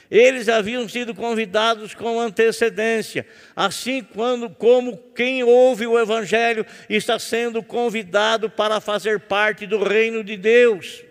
Eles 0.09 0.47
haviam 0.47 0.87
sido 0.87 1.15
convidados 1.15 1.95
com 1.95 2.19
antecedência, 2.19 3.25
assim 3.55 4.03
quando, 4.03 4.49
como 4.49 4.97
quem 5.15 5.43
ouve 5.43 5.87
o 5.87 5.99
Evangelho 5.99 6.65
está 6.87 7.17
sendo 7.17 7.63
convidado 7.63 8.49
para 8.49 8.79
fazer 8.79 9.21
parte 9.21 9.65
do 9.65 9.83
reino 9.83 10.23
de 10.23 10.37
Deus. 10.37 11.03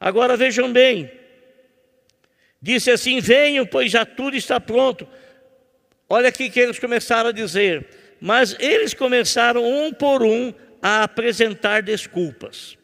Agora 0.00 0.36
vejam 0.36 0.72
bem, 0.72 1.10
disse 2.60 2.90
assim: 2.90 3.20
venham, 3.20 3.66
pois 3.66 3.90
já 3.90 4.06
tudo 4.06 4.36
está 4.36 4.58
pronto. 4.58 5.06
Olha 6.08 6.28
aqui 6.28 6.48
que 6.48 6.60
eles 6.60 6.78
começaram 6.78 7.30
a 7.30 7.32
dizer, 7.32 7.88
mas 8.20 8.56
eles 8.58 8.94
começaram 8.94 9.64
um 9.64 9.92
por 9.92 10.22
um 10.22 10.54
a 10.80 11.02
apresentar 11.02 11.82
desculpas. 11.82 12.78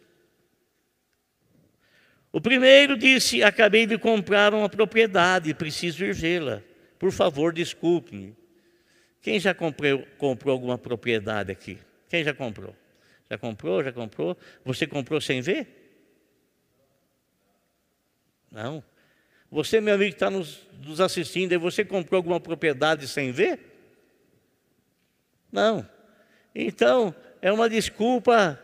O 2.33 2.41
primeiro 2.41 2.97
disse: 2.97 3.43
Acabei 3.43 3.87
de 3.87 3.99
comprar 3.99 4.55
uma 4.55 4.69
propriedade, 4.69 5.53
preciso 5.53 6.03
ir 6.03 6.15
vê-la. 6.15 6.63
Por 6.99 7.13
favor, 7.13 7.53
desculpe-me. 7.53 8.35
Quem 9.21 9.39
já 9.39 9.55
comprou, 9.55 10.05
comprou 10.17 10.53
alguma 10.53 10.79
propriedade 10.79 11.53
aqui? 11.53 11.79
Quem 12.09 12.25
já 12.25 12.33
comprou? 12.33 12.75
Já 13.31 13.37
comprou? 13.37 13.85
Já 13.85 13.93
comprou? 13.93 14.37
Você 14.65 14.87
comprou 14.87 15.21
sem 15.21 15.43
ver? 15.43 15.69
Não. 18.51 18.83
Você, 19.51 19.81
meu 19.81 19.95
amigo 19.95 20.11
que 20.11 20.17
está 20.17 20.31
nos, 20.31 20.67
nos 20.79 21.01
assistindo, 21.01 21.59
você 21.61 21.85
comprou 21.85 22.17
alguma 22.17 22.41
propriedade 22.41 23.07
sem 23.07 23.31
ver? 23.31 23.61
Não. 25.51 25.87
Então, 26.55 27.15
é 27.43 27.53
uma 27.53 27.69
desculpa 27.69 28.59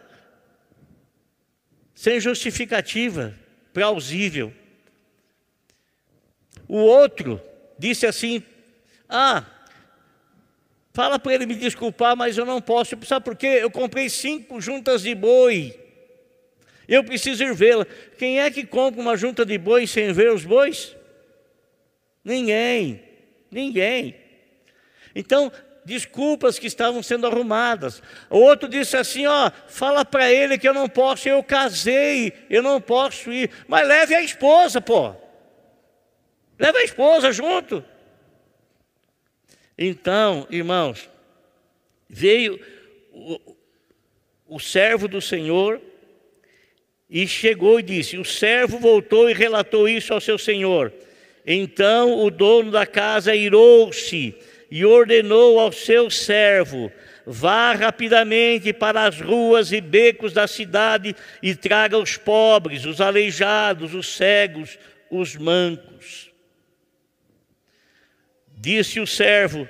sem 1.94 2.18
justificativa 2.18 3.34
plausível. 3.78 4.52
O 6.66 6.78
outro 6.78 7.40
disse 7.78 8.06
assim: 8.06 8.42
Ah, 9.08 9.44
fala 10.92 11.16
para 11.16 11.32
ele 11.32 11.46
me 11.46 11.54
desculpar, 11.54 12.16
mas 12.16 12.36
eu 12.36 12.44
não 12.44 12.60
posso. 12.60 12.98
Sabe 13.06 13.24
por 13.24 13.36
quê? 13.36 13.46
Eu 13.46 13.70
comprei 13.70 14.08
cinco 14.08 14.60
juntas 14.60 15.02
de 15.02 15.14
boi. 15.14 15.78
Eu 16.88 17.04
preciso 17.04 17.44
ir 17.44 17.54
vê-la. 17.54 17.86
Quem 18.18 18.40
é 18.40 18.50
que 18.50 18.66
compra 18.66 19.00
uma 19.00 19.16
junta 19.16 19.46
de 19.46 19.56
boi 19.56 19.86
sem 19.86 20.12
ver 20.12 20.32
os 20.32 20.44
bois? 20.44 20.96
Ninguém. 22.24 23.00
Ninguém. 23.48 24.16
Então, 25.14 25.52
desculpas 25.88 26.58
que 26.58 26.66
estavam 26.66 27.02
sendo 27.02 27.26
arrumadas. 27.26 28.02
Outro 28.30 28.68
disse 28.68 28.96
assim: 28.96 29.26
ó, 29.26 29.50
fala 29.66 30.04
para 30.04 30.30
ele 30.30 30.58
que 30.58 30.68
eu 30.68 30.74
não 30.74 30.88
posso, 30.88 31.28
eu 31.28 31.42
casei, 31.42 32.32
eu 32.48 32.62
não 32.62 32.80
posso 32.80 33.32
ir. 33.32 33.50
Mas 33.66 33.88
leve 33.88 34.14
a 34.14 34.22
esposa, 34.22 34.80
pô. 34.80 35.14
Leve 36.58 36.78
a 36.78 36.84
esposa 36.84 37.32
junto. 37.32 37.84
Então, 39.76 40.46
irmãos, 40.50 41.08
veio 42.08 42.60
o, 43.12 43.56
o 44.46 44.60
servo 44.60 45.08
do 45.08 45.20
Senhor 45.20 45.80
e 47.08 47.26
chegou 47.26 47.80
e 47.80 47.82
disse: 47.82 48.18
O 48.18 48.24
servo 48.24 48.78
voltou 48.78 49.30
e 49.30 49.34
relatou 49.34 49.88
isso 49.88 50.12
ao 50.12 50.20
seu 50.20 50.38
senhor. 50.38 50.92
Então 51.50 52.22
o 52.22 52.30
dono 52.30 52.70
da 52.70 52.84
casa 52.84 53.34
irou-se 53.34 54.36
e 54.70 54.84
ordenou 54.84 55.58
ao 55.58 55.72
seu 55.72 56.10
servo: 56.10 56.92
Vá 57.26 57.72
rapidamente 57.74 58.72
para 58.72 59.04
as 59.04 59.20
ruas 59.20 59.72
e 59.72 59.80
becos 59.80 60.32
da 60.32 60.46
cidade 60.46 61.14
e 61.42 61.54
traga 61.54 61.98
os 61.98 62.16
pobres, 62.16 62.84
os 62.84 63.00
aleijados, 63.00 63.94
os 63.94 64.16
cegos, 64.16 64.78
os 65.10 65.36
mancos. 65.36 66.30
Disse 68.56 69.00
o 69.00 69.06
servo: 69.06 69.68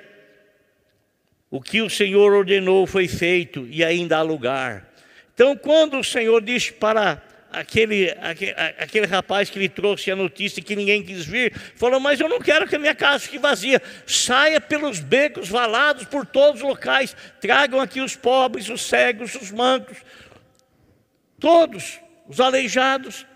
O 1.50 1.60
que 1.60 1.82
o 1.82 1.90
Senhor 1.90 2.32
ordenou 2.32 2.86
foi 2.86 3.08
feito 3.08 3.66
e 3.70 3.84
ainda 3.84 4.18
há 4.18 4.22
lugar. 4.22 4.88
Então, 5.34 5.56
quando 5.56 5.98
o 5.98 6.04
Senhor 6.04 6.42
disse 6.42 6.72
para 6.72 7.22
aquele, 7.50 8.10
aquele, 8.20 8.52
aquele 8.52 9.06
rapaz 9.06 9.50
que 9.50 9.58
lhe 9.58 9.68
trouxe 9.68 10.10
a 10.10 10.16
notícia 10.16 10.62
que 10.62 10.76
ninguém 10.76 11.02
quis 11.02 11.24
vir, 11.24 11.54
falou: 11.76 11.98
Mas 11.98 12.20
eu 12.20 12.28
não 12.28 12.38
quero 12.38 12.66
que 12.66 12.76
a 12.76 12.78
minha 12.78 12.94
casa 12.94 13.20
fique 13.20 13.38
vazia. 13.38 13.80
Saia 14.06 14.60
pelos 14.60 15.00
becos 15.00 15.48
valados, 15.48 16.04
por 16.04 16.26
todos 16.26 16.62
os 16.62 16.68
locais. 16.68 17.16
Tragam 17.40 17.80
aqui 17.80 18.00
os 18.00 18.14
pobres, 18.16 18.68
os 18.68 18.82
cegos, 18.82 19.34
os 19.34 19.50
mancos, 19.50 19.98
todos, 21.38 22.00
os 22.28 22.40
aleijados. 22.40 23.26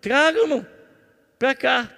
Tragam-no 0.00 0.66
para 1.38 1.54
cá. 1.54 1.97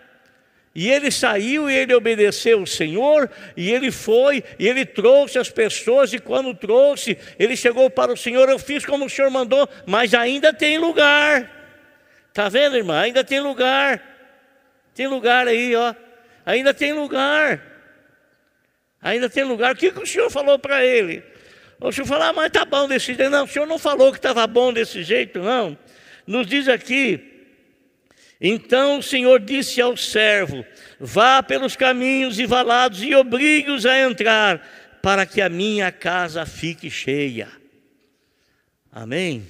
E 0.74 0.88
ele 0.88 1.10
saiu 1.10 1.68
e 1.68 1.74
ele 1.74 1.94
obedeceu 1.94 2.62
o 2.62 2.66
Senhor, 2.66 3.28
e 3.56 3.72
ele 3.72 3.90
foi, 3.90 4.44
e 4.58 4.68
ele 4.68 4.86
trouxe 4.86 5.38
as 5.38 5.50
pessoas, 5.50 6.12
e 6.12 6.18
quando 6.18 6.54
trouxe, 6.54 7.18
ele 7.38 7.56
chegou 7.56 7.90
para 7.90 8.12
o 8.12 8.16
Senhor, 8.16 8.48
eu 8.48 8.58
fiz 8.58 8.86
como 8.86 9.06
o 9.06 9.10
Senhor 9.10 9.30
mandou, 9.30 9.68
mas 9.84 10.14
ainda 10.14 10.52
tem 10.52 10.78
lugar. 10.78 11.50
Está 12.28 12.48
vendo, 12.48 12.76
irmã? 12.76 13.00
Ainda 13.00 13.24
tem 13.24 13.40
lugar. 13.40 14.00
Tem 14.94 15.08
lugar 15.08 15.48
aí, 15.48 15.74
ó. 15.74 15.92
Ainda 16.46 16.72
tem 16.72 16.92
lugar. 16.92 17.60
Ainda 19.02 19.28
tem 19.28 19.42
lugar. 19.42 19.74
O 19.74 19.76
que, 19.76 19.90
que 19.90 20.00
o 20.00 20.06
Senhor 20.06 20.30
falou 20.30 20.58
para 20.58 20.84
ele? 20.84 21.24
O 21.80 21.90
Senhor 21.90 22.06
falou, 22.06 22.24
ah, 22.24 22.32
mas 22.32 22.46
está 22.46 22.64
bom 22.64 22.86
desse 22.86 23.06
jeito. 23.06 23.30
Não, 23.30 23.44
o 23.44 23.48
Senhor 23.48 23.66
não 23.66 23.78
falou 23.78 24.12
que 24.12 24.18
estava 24.18 24.46
bom 24.46 24.72
desse 24.72 25.02
jeito, 25.02 25.40
não. 25.40 25.76
Nos 26.26 26.46
diz 26.46 26.68
aqui, 26.68 27.39
então 28.40 28.98
o 28.98 29.02
Senhor 29.02 29.40
disse 29.40 29.80
ao 29.80 29.96
servo: 29.96 30.64
Vá 30.98 31.42
pelos 31.42 31.76
caminhos 31.76 32.38
e 32.38 32.46
valados 32.46 33.02
e 33.02 33.14
obrigue-os 33.14 33.84
a 33.84 33.98
entrar, 34.00 34.66
para 35.02 35.26
que 35.26 35.40
a 35.40 35.48
minha 35.48 35.92
casa 35.92 36.46
fique 36.46 36.90
cheia. 36.90 37.48
Amém? 38.90 39.46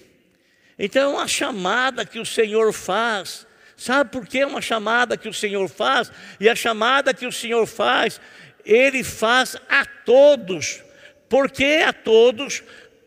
Então 0.78 1.14
uma 1.14 1.28
chamada 1.28 2.04
que 2.04 2.18
o 2.18 2.26
Senhor 2.26 2.72
faz. 2.72 3.46
Sabe 3.76 4.10
por 4.10 4.26
que 4.26 4.40
é 4.40 4.46
uma 4.46 4.60
chamada 4.60 5.16
que 5.16 5.28
o 5.28 5.32
Senhor 5.32 5.68
faz? 5.68 6.12
E 6.38 6.48
a 6.48 6.54
chamada 6.54 7.14
que 7.14 7.26
o 7.26 7.32
Senhor 7.32 7.66
faz, 7.66 8.20
Ele 8.64 9.02
faz 9.02 9.56
a 9.68 9.86
todos. 9.86 10.82
Por 11.28 11.50
que 11.50 11.76
a 11.76 11.92
todos? 11.92 12.62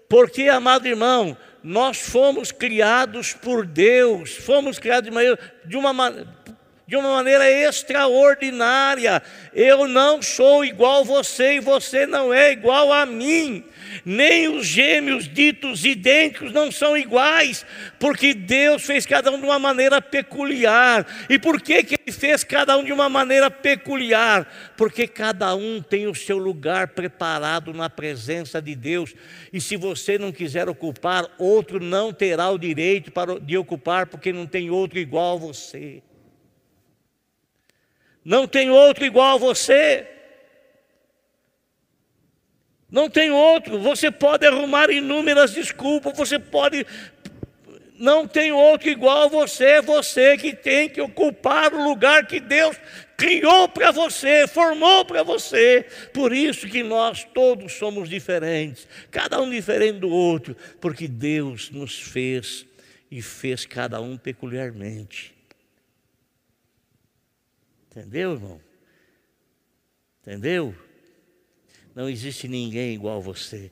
Porque, 0.10 0.44
amado 0.44 0.88
irmão, 0.88 1.38
nós 1.64 1.98
fomos 1.98 2.52
criados 2.52 3.32
por 3.32 3.66
Deus, 3.66 4.36
fomos 4.36 4.78
criados 4.78 5.10
de, 5.66 5.78
uma, 5.78 5.92
uma, 5.92 6.12
de 6.86 6.96
uma 6.96 7.14
maneira 7.14 7.50
extraordinária. 7.50 9.22
Eu 9.54 9.88
não 9.88 10.22
sou 10.22 10.66
igual 10.66 11.02
a 11.02 11.04
você 11.04 11.56
e 11.56 11.60
você 11.60 12.06
não 12.06 12.34
é 12.34 12.52
igual 12.52 12.92
a 12.92 13.06
mim. 13.06 13.64
Nem 14.04 14.48
os 14.50 14.66
gêmeos 14.66 15.28
ditos 15.28 15.86
idênticos 15.86 16.52
não 16.52 16.72
são 16.72 16.98
iguais, 16.98 17.66
porque 18.00 18.34
Deus 18.34 18.84
fez 18.84 19.06
cada 19.06 19.32
um 19.32 19.40
de 19.40 19.46
uma 19.46 19.60
maneira 19.60 20.02
peculiar. 20.02 21.06
E 21.30 21.38
por 21.38 21.62
que, 21.62 21.84
que 21.84 21.96
Ele 21.96 22.12
fez 22.12 22.44
cada 22.44 22.78
um 22.78 22.84
de 22.84 22.92
uma 22.92 23.08
maneira 23.08 23.52
peculiar? 23.52 24.74
Porque 24.76 25.08
cada 25.08 25.56
um 25.56 25.82
tem 25.82 26.08
o 26.08 26.16
seu 26.16 26.38
lugar 26.38 26.90
preparado 26.90 27.74
na 27.74 27.90
presença 27.90 28.62
de 28.62 28.76
Deus. 28.76 29.14
E 29.52 29.62
se 29.62 29.78
você 29.78 30.18
não 30.18 30.32
quiser 30.32 30.68
ocupar, 30.68 31.26
outro 31.38 31.80
não 31.80 32.12
terá 32.12 32.50
o 32.50 32.58
direito 32.58 33.12
de 33.42 33.58
ocupar, 33.58 34.08
porque 34.08 34.34
não 34.34 34.48
tem 34.48 34.70
outro 34.70 34.98
igual 34.98 35.36
a 35.36 35.40
você. 35.40 36.02
Não 38.24 38.48
tem 38.48 38.70
outro 38.70 39.06
igual 39.06 39.36
a 39.36 39.40
você. 39.40 40.08
Não 42.90 43.10
tem 43.10 43.32
outro. 43.32 43.80
Você 43.80 44.12
pode 44.12 44.46
arrumar 44.46 44.92
inúmeras 44.92 45.52
desculpas, 45.52 46.16
você 46.16 46.38
pode. 46.38 46.86
Não 47.98 48.28
tem 48.28 48.52
outro 48.52 48.90
igual 48.90 49.24
a 49.24 49.28
você, 49.28 49.66
é 49.66 49.82
você 49.82 50.38
que 50.38 50.56
tem 50.56 50.90
que 50.90 51.02
ocupar 51.02 51.74
o 51.74 51.84
lugar 51.84 52.28
que 52.28 52.40
Deus 52.40 52.76
criou 53.18 53.70
para 53.70 53.92
você, 53.92 54.48
formou 54.48 55.06
para 55.06 55.24
você. 55.24 55.86
Por 56.14 56.34
isso 56.34 56.68
que 56.68 56.84
nós 56.84 57.24
todos 57.34 57.74
somos 57.74 58.10
diferentes, 58.10 58.88
cada 59.10 59.42
um 59.42 59.50
diferente 59.50 60.00
do 60.00 60.10
outro, 60.10 60.56
porque 60.82 61.08
Deus 61.08 61.70
nos 61.72 62.00
fez 62.00 62.66
e 63.10 63.22
fez 63.22 63.66
cada 63.66 64.02
um 64.02 64.18
peculiarmente. 64.18 65.33
Entendeu, 67.96 68.34
irmão? 68.34 68.60
Entendeu? 70.22 70.76
Não 71.94 72.10
existe 72.10 72.48
ninguém 72.48 72.96
igual 72.96 73.18
a 73.18 73.22
você. 73.22 73.72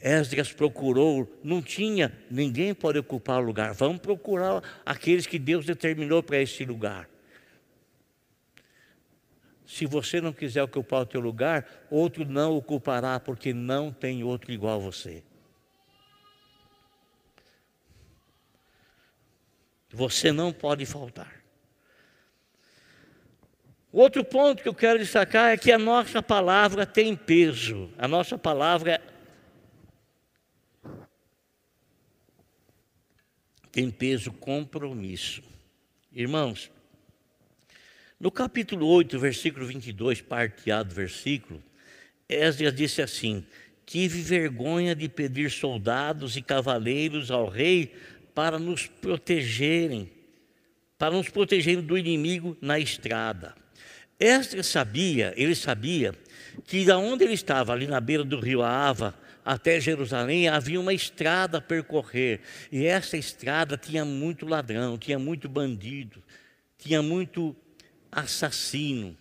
Esdras 0.00 0.52
procurou, 0.52 1.32
não 1.44 1.62
tinha, 1.62 2.12
ninguém 2.28 2.74
pode 2.74 2.98
ocupar 2.98 3.40
o 3.40 3.46
lugar. 3.46 3.72
Vamos 3.72 4.00
procurar 4.00 4.62
aqueles 4.84 5.28
que 5.28 5.38
Deus 5.38 5.64
determinou 5.64 6.24
para 6.24 6.42
esse 6.42 6.64
lugar. 6.64 7.08
Se 9.64 9.86
você 9.86 10.20
não 10.20 10.32
quiser 10.32 10.64
ocupar 10.64 11.02
o 11.02 11.06
teu 11.06 11.20
lugar, 11.20 11.86
outro 11.88 12.24
não 12.24 12.56
ocupará, 12.56 13.20
porque 13.20 13.54
não 13.54 13.92
tem 13.92 14.24
outro 14.24 14.50
igual 14.52 14.80
a 14.80 14.82
você. 14.82 15.22
Você 19.88 20.32
não 20.32 20.52
pode 20.52 20.84
faltar. 20.84 21.43
Outro 23.94 24.24
ponto 24.24 24.60
que 24.60 24.68
eu 24.68 24.74
quero 24.74 24.98
destacar 24.98 25.52
é 25.52 25.56
que 25.56 25.70
a 25.70 25.78
nossa 25.78 26.20
palavra 26.20 26.84
tem 26.84 27.14
peso. 27.14 27.88
A 27.96 28.08
nossa 28.08 28.36
palavra 28.36 29.00
tem 33.70 33.92
peso 33.92 34.32
compromisso. 34.32 35.44
Irmãos, 36.12 36.72
no 38.18 38.32
capítulo 38.32 38.84
8, 38.88 39.16
versículo 39.16 39.64
22, 39.64 40.20
parte 40.20 40.72
A 40.72 40.82
do 40.82 40.92
versículo, 40.92 41.62
Esdras 42.28 42.74
disse 42.74 43.00
assim: 43.00 43.46
Tive 43.86 44.22
vergonha 44.22 44.96
de 44.96 45.08
pedir 45.08 45.52
soldados 45.52 46.36
e 46.36 46.42
cavaleiros 46.42 47.30
ao 47.30 47.48
rei 47.48 47.94
para 48.34 48.58
nos 48.58 48.88
protegerem, 48.88 50.10
para 50.98 51.14
nos 51.14 51.28
protegerem 51.28 51.80
do 51.80 51.96
inimigo 51.96 52.58
na 52.60 52.76
estrada. 52.76 53.62
Esdras 54.18 54.66
sabia, 54.66 55.34
ele 55.36 55.54
sabia, 55.54 56.14
que 56.64 56.84
da 56.84 56.98
onde 56.98 57.24
ele 57.24 57.34
estava, 57.34 57.72
ali 57.72 57.86
na 57.86 58.00
beira 58.00 58.24
do 58.24 58.38
rio 58.38 58.62
Ava, 58.62 59.14
até 59.44 59.78
Jerusalém, 59.80 60.48
havia 60.48 60.80
uma 60.80 60.94
estrada 60.94 61.58
a 61.58 61.60
percorrer. 61.60 62.40
E 62.72 62.86
essa 62.86 63.16
estrada 63.16 63.76
tinha 63.76 64.04
muito 64.04 64.46
ladrão, 64.46 64.96
tinha 64.96 65.18
muito 65.18 65.48
bandido, 65.48 66.22
tinha 66.78 67.02
muito 67.02 67.54
assassino. 68.10 69.16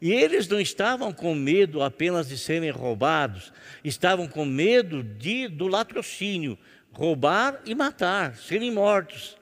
E 0.00 0.12
eles 0.12 0.46
não 0.46 0.60
estavam 0.60 1.12
com 1.12 1.34
medo 1.34 1.82
apenas 1.82 2.28
de 2.28 2.38
serem 2.38 2.70
roubados, 2.70 3.52
estavam 3.82 4.28
com 4.28 4.44
medo 4.44 5.02
de, 5.02 5.48
do 5.48 5.66
latrocínio, 5.66 6.58
roubar 6.92 7.60
e 7.66 7.74
matar, 7.74 8.36
serem 8.36 8.70
mortos. 8.70 9.36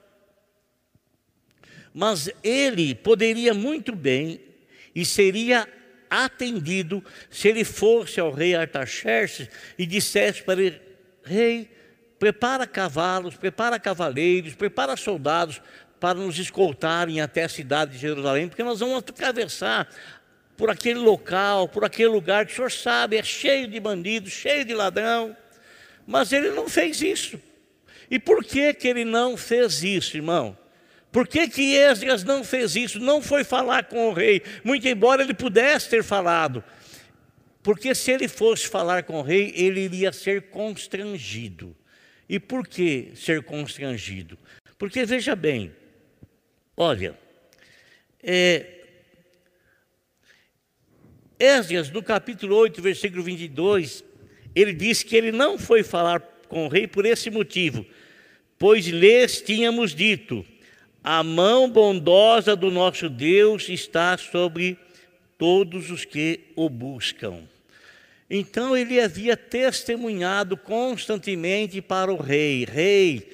Mas 1.93 2.29
ele 2.43 2.95
poderia 2.95 3.53
muito 3.53 3.95
bem 3.95 4.52
e 4.95 5.05
seria 5.05 5.67
atendido 6.09 7.03
se 7.29 7.47
ele 7.47 7.63
fosse 7.63 8.19
ao 8.19 8.31
rei 8.31 8.55
Artaxerxes 8.55 9.49
e 9.77 9.85
dissesse 9.85 10.43
para 10.43 10.61
ele: 10.61 10.81
Rei, 11.23 11.69
prepara 12.19 12.67
cavalos, 12.67 13.35
prepara 13.35 13.79
cavaleiros, 13.79 14.53
prepara 14.55 14.95
soldados 14.95 15.61
para 15.99 16.19
nos 16.19 16.37
escoltarem 16.37 17.21
até 17.21 17.43
a 17.43 17.49
cidade 17.49 17.93
de 17.93 17.97
Jerusalém, 17.97 18.47
porque 18.47 18.63
nós 18.63 18.79
vamos 18.79 18.97
atravessar 18.97 19.89
por 20.55 20.69
aquele 20.69 20.99
local, 20.99 21.67
por 21.67 21.83
aquele 21.83 22.09
lugar 22.09 22.45
que 22.45 22.53
o 22.53 22.55
senhor 22.55 22.71
sabe, 22.71 23.17
é 23.17 23.23
cheio 23.23 23.67
de 23.67 23.79
bandidos, 23.79 24.31
cheio 24.31 24.63
de 24.65 24.73
ladrão. 24.73 25.35
Mas 26.05 26.31
ele 26.31 26.51
não 26.51 26.69
fez 26.69 27.01
isso. 27.01 27.41
E 28.11 28.19
por 28.19 28.43
que, 28.43 28.73
que 28.73 28.87
ele 28.87 29.05
não 29.05 29.35
fez 29.35 29.81
isso, 29.81 30.17
irmão? 30.17 30.57
Por 31.13 31.27
que, 31.27 31.47
que 31.47 31.75
Esdras 31.75 32.23
não 32.23 32.43
fez 32.43 32.75
isso? 32.75 32.99
Não 32.99 33.21
foi 33.21 33.43
falar 33.43 33.83
com 33.83 34.09
o 34.09 34.13
rei, 34.13 34.41
muito 34.63 34.87
embora 34.87 35.21
ele 35.21 35.35
pudesse 35.35 35.87
ter 35.87 36.03
falado. 36.03 36.63
Porque 37.61 37.93
se 37.93 38.11
ele 38.11 38.27
fosse 38.27 38.67
falar 38.67 39.03
com 39.03 39.19
o 39.19 39.21
rei, 39.21 39.53
ele 39.55 39.81
iria 39.81 40.11
ser 40.11 40.49
constrangido. 40.49 41.75
E 42.27 42.39
por 42.39 42.67
que 42.67 43.11
ser 43.15 43.43
constrangido? 43.43 44.39
Porque 44.75 45.05
veja 45.05 45.35
bem, 45.35 45.71
olha, 46.75 47.15
é, 48.23 48.65
Esdras, 51.39 51.91
no 51.91 52.01
capítulo 52.01 52.55
8, 52.55 52.81
versículo 52.81 53.21
22, 53.21 54.03
ele 54.55 54.73
diz 54.73 55.03
que 55.03 55.15
ele 55.15 55.31
não 55.31 55.59
foi 55.59 55.83
falar 55.83 56.21
com 56.47 56.65
o 56.65 56.69
rei 56.69 56.87
por 56.87 57.05
esse 57.05 57.29
motivo, 57.29 57.85
pois 58.57 58.87
lhes 58.87 59.43
tínhamos 59.43 59.93
dito: 59.93 60.43
a 61.03 61.21
mão 61.21 61.69
bondosa 61.69 62.55
do 62.55 62.71
nosso 62.71 63.09
Deus 63.09 63.67
está 63.67 64.17
sobre 64.17 64.77
todos 65.37 65.91
os 65.91 66.05
que 66.05 66.39
o 66.55 66.69
buscam. 66.69 67.41
Então 68.29 68.75
ele 68.75 68.99
havia 68.99 69.35
testemunhado 69.35 70.55
constantemente 70.55 71.81
para 71.81 72.11
o 72.13 72.15
rei: 72.15 72.65
Rei, 72.65 73.29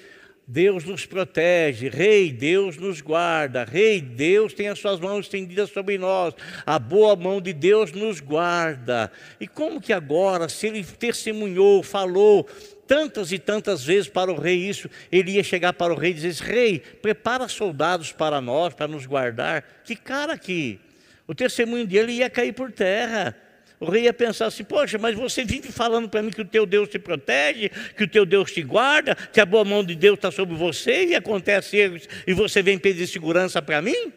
Deus 0.48 0.84
nos 0.84 1.06
protege, 1.06 1.90
Rei, 1.90 2.32
Deus 2.32 2.76
nos 2.76 3.02
guarda, 3.02 3.64
Rei, 3.64 4.02
Deus 4.02 4.52
tem 4.52 4.68
as 4.68 4.80
suas 4.80 5.00
mãos 5.00 5.26
estendidas 5.26 5.70
sobre 5.70 6.00
nós, 6.00 6.34
a 6.66 6.80
boa 6.80 7.16
mão 7.16 7.40
de 7.40 7.54
Deus 7.54 7.92
nos 7.92 8.20
guarda. 8.20 9.12
E 9.40 9.48
como 9.48 9.80
que 9.80 9.94
agora, 9.94 10.50
se 10.50 10.66
ele 10.66 10.84
testemunhou, 10.84 11.84
falou 11.84 12.50
tantas 12.90 13.32
e 13.32 13.38
tantas 13.38 13.84
vezes 13.84 14.10
para 14.10 14.32
o 14.32 14.36
rei 14.36 14.68
isso, 14.68 14.90
ele 15.12 15.34
ia 15.34 15.44
chegar 15.44 15.74
para 15.74 15.94
o 15.94 15.96
rei 15.96 16.10
e 16.10 16.16
dizer: 16.16 16.44
Rei, 16.44 16.80
prepara 16.80 17.48
soldados 17.48 18.12
para 18.12 18.42
nós, 18.42 18.74
para 18.74 18.88
nos 18.88 19.06
guardar. 19.06 19.64
Que 19.86 19.96
cara 19.96 20.36
que 20.36 20.80
o 21.28 21.36
testemunho 21.36 21.86
dele 21.86 22.14
ia 22.14 22.30
cair 22.32 22.52
por 22.52 22.72
terra. 22.72 23.38
O 23.80 23.90
rei 23.90 24.06
ia 24.06 24.14
pensar 24.14 24.48
assim: 24.48 24.64
Poxa, 24.64 24.98
mas 24.98 25.16
você 25.16 25.46
vive 25.46 25.72
falando 25.72 26.10
para 26.10 26.24
mim 26.24 26.32
que 26.32 26.42
o 26.42 26.46
teu 26.46 26.66
Deus 26.66 26.90
te 26.90 26.98
protege, 26.98 27.70
que 27.96 28.06
o 28.06 28.08
teu 28.08 28.26
Deus 28.26 28.52
te 28.52 28.64
guarda, 28.64 29.14
que 29.14 29.40
a 29.40 29.46
boa 29.46 29.64
mão 29.64 29.84
de 29.84 29.94
Deus 29.94 30.18
está 30.18 30.32
sobre 30.32 30.56
você 30.56 31.06
e 31.06 31.16
acontece 31.16 31.78
isso, 31.78 32.08
e 32.26 32.34
você 32.34 32.64
vem 32.64 32.80
pedir 32.80 33.06
segurança 33.06 33.62
para 33.62 33.84
mim? 33.84 34.12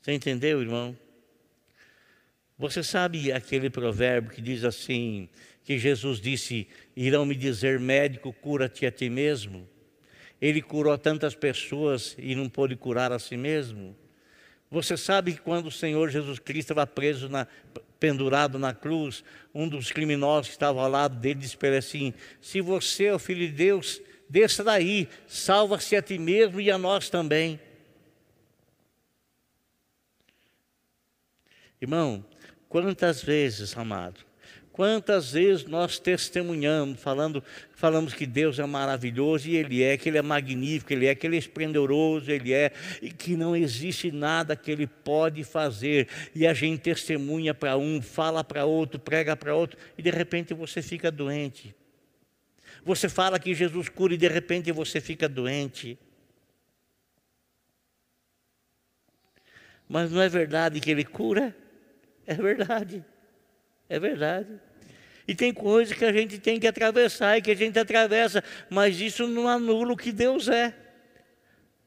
Você 0.00 0.12
entendeu, 0.12 0.62
irmão? 0.62 0.96
Você 2.56 2.82
sabe 2.82 3.32
aquele 3.32 3.68
provérbio 3.68 4.30
que 4.30 4.40
diz 4.40 4.64
assim: 4.64 5.28
que 5.64 5.78
Jesus 5.78 6.20
disse: 6.20 6.68
irão 6.94 7.24
me 7.24 7.34
dizer, 7.34 7.80
médico, 7.80 8.32
cura-te 8.32 8.86
a 8.86 8.92
ti 8.92 9.08
mesmo? 9.08 9.66
Ele 10.40 10.60
curou 10.60 10.96
tantas 10.98 11.34
pessoas 11.34 12.14
e 12.18 12.34
não 12.34 12.48
pôde 12.48 12.76
curar 12.76 13.10
a 13.10 13.18
si 13.18 13.36
mesmo? 13.36 13.96
Você 14.70 14.96
sabe 14.96 15.32
que 15.32 15.40
quando 15.40 15.66
o 15.66 15.70
Senhor 15.70 16.10
Jesus 16.10 16.38
Cristo 16.38 16.72
estava 16.72 16.86
preso, 16.86 17.28
na, 17.28 17.46
pendurado 17.98 18.58
na 18.58 18.74
cruz, 18.74 19.24
um 19.54 19.68
dos 19.68 19.90
criminosos 19.90 20.48
que 20.48 20.56
estava 20.56 20.82
ao 20.82 20.90
lado 20.90 21.16
dele 21.16 21.40
disse 21.40 21.56
para 21.56 21.68
ele 21.68 21.78
assim: 21.78 22.12
Se 22.40 22.60
você 22.60 23.04
é 23.04 23.14
o 23.14 23.18
filho 23.18 23.46
de 23.46 23.52
Deus, 23.52 24.02
desça 24.28 24.62
daí, 24.62 25.08
salva-se 25.26 25.96
a 25.96 26.02
ti 26.02 26.18
mesmo 26.18 26.60
e 26.60 26.70
a 26.70 26.76
nós 26.76 27.08
também. 27.08 27.58
Irmão, 31.80 32.24
quantas 32.68 33.22
vezes, 33.22 33.76
amado, 33.76 34.24
Quantas 34.74 35.30
vezes 35.30 35.66
nós 35.66 36.00
testemunhamos, 36.00 37.00
falando, 37.00 37.44
falamos 37.76 38.12
que 38.12 38.26
Deus 38.26 38.58
é 38.58 38.66
maravilhoso 38.66 39.48
e 39.48 39.54
Ele 39.54 39.84
é, 39.84 39.96
que 39.96 40.08
Ele 40.08 40.18
é 40.18 40.22
magnífico, 40.22 40.92
Ele 40.92 41.06
é, 41.06 41.14
que 41.14 41.24
Ele 41.24 41.36
é 41.36 41.38
esplendoroso, 41.38 42.28
Ele 42.28 42.52
é, 42.52 42.72
e 43.00 43.08
que 43.08 43.36
não 43.36 43.54
existe 43.54 44.10
nada 44.10 44.56
que 44.56 44.72
Ele 44.72 44.88
pode 44.88 45.44
fazer. 45.44 46.08
E 46.34 46.44
a 46.44 46.52
gente 46.52 46.80
testemunha 46.80 47.54
para 47.54 47.76
um, 47.76 48.02
fala 48.02 48.42
para 48.42 48.64
outro, 48.64 48.98
prega 48.98 49.36
para 49.36 49.54
outro, 49.54 49.78
e 49.96 50.02
de 50.02 50.10
repente 50.10 50.52
você 50.52 50.82
fica 50.82 51.08
doente. 51.08 51.72
Você 52.84 53.08
fala 53.08 53.38
que 53.38 53.54
Jesus 53.54 53.88
cura 53.88 54.14
e 54.14 54.18
de 54.18 54.26
repente 54.26 54.72
você 54.72 55.00
fica 55.00 55.28
doente. 55.28 55.96
Mas 59.88 60.10
não 60.10 60.20
é 60.20 60.28
verdade 60.28 60.80
que 60.80 60.90
Ele 60.90 61.04
cura? 61.04 61.56
É 62.26 62.34
verdade. 62.34 63.04
É 63.88 63.98
verdade. 63.98 64.48
E 65.26 65.34
tem 65.34 65.52
coisas 65.52 65.96
que 65.96 66.04
a 66.04 66.12
gente 66.12 66.38
tem 66.38 66.60
que 66.60 66.66
atravessar 66.66 67.38
e 67.38 67.42
que 67.42 67.50
a 67.50 67.56
gente 67.56 67.78
atravessa, 67.78 68.44
mas 68.68 69.00
isso 69.00 69.26
não 69.26 69.48
anula 69.48 69.92
o 69.92 69.96
que 69.96 70.12
Deus 70.12 70.48
é. 70.48 70.74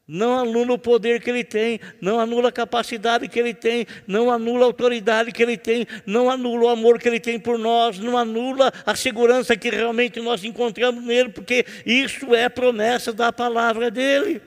Não 0.08 0.40
anula 0.40 0.74
o 0.74 0.80
poder 0.80 1.22
que 1.22 1.30
Ele 1.30 1.44
tem, 1.44 1.82
não 2.00 2.18
anula 2.18 2.48
a 2.48 2.52
capacidade 2.52 3.28
que 3.28 3.38
Ele 3.38 3.54
tem, 3.54 3.86
não 4.08 4.32
anula 4.32 4.64
a 4.64 4.66
autoridade 4.66 5.34
que 5.34 5.44
Ele 5.44 5.58
tem, 5.58 5.86
não 6.06 6.30
anula 6.30 6.66
o 6.66 6.70
amor 6.70 6.98
que 6.98 7.10
Ele 7.10 7.20
tem 7.20 7.38
por 7.38 7.60
nós, 7.60 8.00
não 8.00 8.18
anula 8.18 8.72
a 8.86 8.96
segurança 8.96 9.58
que 9.58 9.70
realmente 9.70 10.22
nós 10.22 10.46
encontramos 10.46 11.04
nele, 11.04 11.30
porque 11.30 11.66
isso 11.86 12.34
é 12.34 12.48
promessa 12.48 13.12
da 13.12 13.34
palavra 13.34 13.92
dEle. 13.92 14.42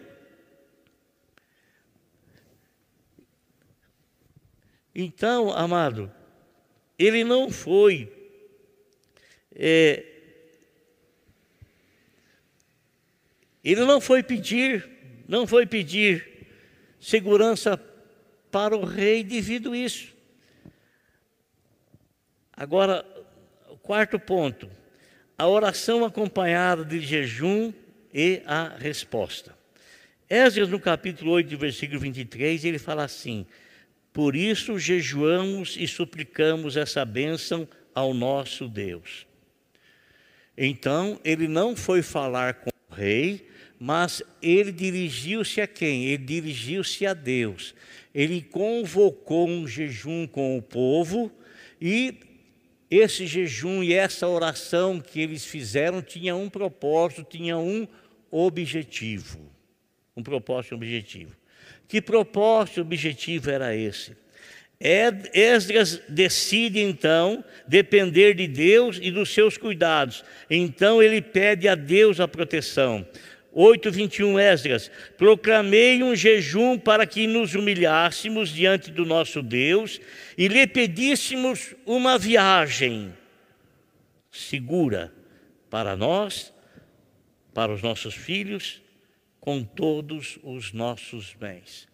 Então, 4.95 5.53
amado, 5.53 6.11
ele 7.01 7.25
não 7.25 7.51
foi 7.51 8.13
é, 9.57 10.05
ele 13.65 13.85
não 13.85 14.01
foi 14.01 14.23
pedir, 14.23 14.89
não 15.27 15.47
foi 15.47 15.67
pedir 15.67 16.47
segurança 17.01 17.81
para 18.51 18.77
o 18.77 18.85
rei 18.85 19.25
devido 19.25 19.73
a 19.73 19.79
isso. 19.79 20.15
Agora, 22.53 23.05
o 23.71 23.77
quarto 23.79 24.19
ponto, 24.19 24.71
a 25.39 25.49
oração 25.49 26.05
acompanhada 26.05 26.85
de 26.85 27.01
jejum 27.01 27.73
e 28.13 28.43
a 28.45 28.77
resposta. 28.77 29.57
Esdras, 30.29 30.69
no 30.69 30.79
capítulo 30.79 31.33
8, 31.33 31.57
versículo 31.57 31.99
23, 31.99 32.65
ele 32.65 32.79
fala 32.79 33.05
assim: 33.05 33.47
por 34.13 34.35
isso 34.35 34.79
jejuamos 34.79 35.77
e 35.79 35.87
suplicamos 35.87 36.77
essa 36.77 37.05
bênção 37.05 37.69
ao 37.95 38.13
nosso 38.13 38.69
Deus. 38.69 39.27
Então, 40.57 41.19
ele 41.25 41.49
não 41.49 41.77
foi 41.77 42.03
falar 42.03 42.55
com 42.55 42.71
o 42.91 42.95
rei, 42.95 43.49
mas 43.79 44.23
ele 44.43 44.73
dirigiu-se 44.73 45.61
a 45.61 45.67
quem? 45.67 46.07
Ele 46.07 46.25
dirigiu-se 46.25 47.07
a 47.07 47.15
Deus. 47.15 47.75
Ele 48.15 48.43
convocou 48.43 49.49
um 49.49 49.67
jejum 49.67 50.27
com 50.27 50.59
o 50.59 50.63
povo 50.63 51.33
e 51.81 52.15
esse 52.91 53.27
jejum 53.27 53.83
e 53.83 53.95
essa 53.95 54.27
oração 54.27 55.01
que 55.01 55.21
eles 55.21 55.47
fizeram 55.47 56.03
tinha 56.03 56.35
um 56.35 56.51
propósito, 56.51 57.23
tinha 57.23 57.57
um 57.57 57.87
objetivo. 58.31 59.41
Um 60.17 60.23
propósito 60.23 60.73
e 60.73 60.75
um 60.75 60.77
objetivo. 60.77 61.40
Que 61.91 62.01
propósito 62.01 62.83
objetivo 62.83 63.51
era 63.51 63.75
esse? 63.75 64.17
Esdras 64.81 66.01
decide 66.09 66.79
então 66.79 67.45
depender 67.67 68.33
de 68.33 68.47
Deus 68.47 69.01
e 69.03 69.11
dos 69.11 69.35
seus 69.35 69.59
cuidados. 69.59 70.25
Então 70.49 71.03
ele 71.03 71.21
pede 71.21 71.67
a 71.67 71.75
Deus 71.75 72.21
a 72.21 72.29
proteção. 72.29 73.05
8:21 73.53 74.39
Esdras: 74.39 74.89
Proclamei 75.19 76.01
um 76.01 76.15
jejum 76.15 76.79
para 76.79 77.05
que 77.05 77.27
nos 77.27 77.57
humilhássemos 77.57 78.51
diante 78.51 78.93
do 78.93 79.05
nosso 79.05 79.43
Deus 79.43 80.01
e 80.39 80.47
lhe 80.47 80.69
pedíssemos 80.69 81.75
uma 81.85 82.17
viagem 82.17 83.13
segura 84.31 85.13
para 85.69 85.97
nós, 85.97 86.53
para 87.53 87.73
os 87.73 87.83
nossos 87.83 88.15
filhos 88.15 88.81
com 89.41 89.65
todos 89.65 90.39
os 90.43 90.73
nossos 90.73 91.35
bens. 91.35 91.89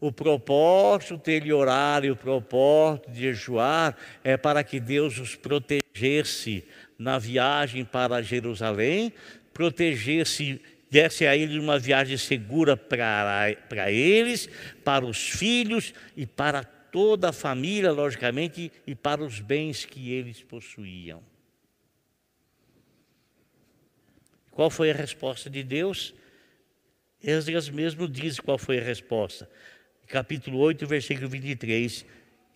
O 0.00 0.12
propósito 0.12 1.16
dele 1.16 1.52
orar 1.52 2.04
e 2.04 2.10
o 2.10 2.16
propósito 2.16 3.10
de 3.10 3.20
jejuar 3.20 3.96
é 4.22 4.36
para 4.36 4.62
que 4.62 4.78
Deus 4.78 5.18
os 5.18 5.34
protegesse 5.34 6.64
na 6.96 7.18
viagem 7.18 7.84
para 7.84 8.22
Jerusalém, 8.22 9.12
protegesse, 9.52 10.60
desse 10.88 11.26
a 11.26 11.36
eles 11.36 11.56
uma 11.56 11.78
viagem 11.78 12.16
segura 12.16 12.76
para, 12.76 13.56
para 13.68 13.90
eles, 13.90 14.48
para 14.84 15.04
os 15.04 15.30
filhos 15.30 15.92
e 16.16 16.24
para 16.24 16.62
toda 16.62 17.30
a 17.30 17.32
família, 17.32 17.90
logicamente, 17.90 18.72
e 18.86 18.94
para 18.94 19.22
os 19.22 19.40
bens 19.40 19.84
que 19.84 20.12
eles 20.12 20.42
possuíam. 20.42 21.22
Qual 24.52 24.70
foi 24.70 24.90
a 24.90 24.94
resposta 24.94 25.50
de 25.50 25.62
Deus? 25.62 26.14
Esdras 27.22 27.68
mesmo 27.68 28.08
diz 28.08 28.38
qual 28.38 28.58
foi 28.58 28.78
a 28.78 28.82
resposta. 28.82 29.48
Capítulo 30.06 30.58
8, 30.58 30.86
versículo 30.86 31.28
23. 31.28 32.04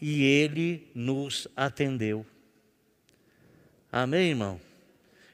E 0.00 0.24
ele 0.24 0.90
nos 0.94 1.48
atendeu. 1.56 2.24
Amém, 3.90 4.30
irmão? 4.30 4.60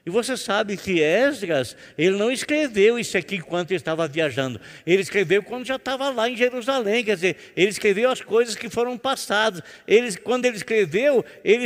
E 0.05 0.09
você 0.09 0.35
sabe 0.35 0.75
que 0.75 1.01
Esdras, 1.01 1.77
ele 1.97 2.17
não 2.17 2.31
escreveu 2.31 2.97
isso 2.97 3.17
aqui 3.17 3.35
enquanto 3.35 3.71
estava 3.71 4.07
viajando. 4.07 4.59
Ele 4.85 5.01
escreveu 5.01 5.43
quando 5.43 5.65
já 5.65 5.75
estava 5.75 6.09
lá 6.09 6.27
em 6.27 6.35
Jerusalém. 6.35 7.03
Quer 7.03 7.15
dizer, 7.15 7.37
ele 7.55 7.69
escreveu 7.69 8.09
as 8.09 8.19
coisas 8.19 8.55
que 8.55 8.69
foram 8.69 8.97
passadas. 8.97 9.61
Ele, 9.87 10.15
quando 10.17 10.45
ele 10.45 10.57
escreveu, 10.57 11.23
ele, 11.43 11.65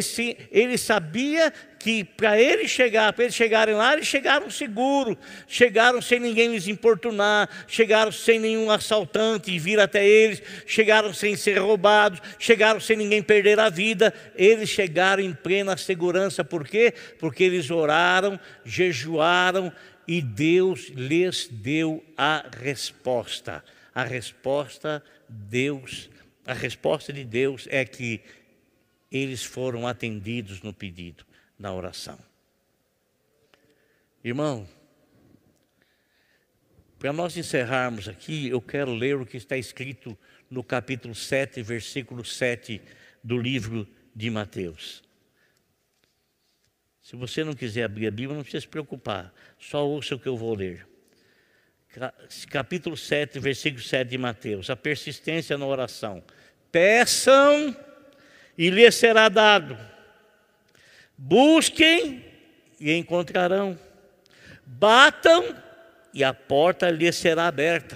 ele 0.52 0.78
sabia 0.78 1.54
que 1.84 2.02
para 2.02 2.40
eles 2.40 2.72
chegar, 2.72 3.12
para 3.12 3.26
eles 3.26 3.36
chegarem 3.36 3.76
lá, 3.76 3.92
eles 3.92 4.08
chegaram 4.08 4.50
seguros, 4.50 5.18
chegaram 5.46 6.02
sem 6.02 6.18
ninguém 6.18 6.54
lhes 6.54 6.70
importunar, 6.70 7.50
chegaram 7.68 8.10
sem 8.10 8.40
nenhum 8.40 8.72
assaltante 8.72 9.60
vir 9.60 9.82
até 9.82 10.08
eles, 10.08 10.42
chegaram 10.66 11.14
sem 11.14 11.36
ser 11.36 11.58
roubados, 11.58 12.22
chegaram 12.40 12.80
sem 12.80 12.96
ninguém 12.96 13.22
perder 13.22 13.60
a 13.60 13.70
vida, 13.70 14.14
eles 14.34 14.70
chegaram 14.70 15.22
em 15.22 15.34
plena 15.34 15.76
segurança, 15.76 16.42
por 16.42 16.66
quê? 16.66 16.94
Porque 17.20 17.44
eles 17.44 17.70
oraram, 17.70 18.40
jejuaram 18.64 19.70
e 20.08 20.22
Deus 20.22 20.88
lhes 20.96 21.50
deu 21.52 22.02
a 22.16 22.46
resposta. 22.62 23.62
A 23.94 24.06
resposta 24.06 25.04
Deus, 25.28 26.10
a 26.48 26.54
resposta 26.54 27.12
de 27.12 27.26
Deus 27.26 27.68
é 27.70 27.84
que 27.84 28.22
eles 29.12 29.44
foram 29.44 29.86
atendidos 29.86 30.62
no 30.62 30.72
pedido 30.72 31.26
na 31.64 31.74
oração. 31.74 32.20
Irmão, 34.22 34.68
Para 37.00 37.12
nós 37.12 37.36
encerrarmos 37.36 38.08
aqui, 38.08 38.48
eu 38.48 38.62
quero 38.62 38.94
ler 38.94 39.18
o 39.18 39.26
que 39.26 39.36
está 39.36 39.58
escrito 39.58 40.18
no 40.50 40.64
capítulo 40.64 41.14
7, 41.14 41.62
versículo 41.62 42.24
7 42.24 42.82
do 43.22 43.38
livro 43.38 43.86
de 44.16 44.30
Mateus. 44.30 45.04
Se 47.02 47.18
você 47.18 47.44
não 47.44 47.54
quiser 47.54 47.84
abrir 47.84 48.08
a 48.08 48.12
Bíblia, 48.12 48.38
não 48.38 48.44
precisa 48.44 48.62
se 48.62 48.68
preocupar, 48.70 49.34
só 49.60 49.86
ouça 49.86 50.16
o 50.16 50.20
que 50.20 50.28
eu 50.28 50.38
vou 50.38 50.56
ler. 50.56 50.88
Capítulo 52.50 52.96
7, 52.96 53.38
versículo 53.40 53.84
7 53.84 54.08
de 54.08 54.18
Mateus. 54.18 54.70
A 54.70 54.76
persistência 54.78 55.58
na 55.58 55.66
oração. 55.66 56.24
Peçam 56.72 57.76
e 58.58 58.70
lhes 58.70 58.96
será 58.96 59.28
dado. 59.28 59.93
Busquem 61.26 62.22
e 62.78 62.92
encontrarão. 62.92 63.80
Batam 64.66 65.56
e 66.14 66.22
a 66.22 66.34
porta 66.34 66.90
lhes 66.90 67.16
será 67.16 67.48
aberta. 67.48 67.96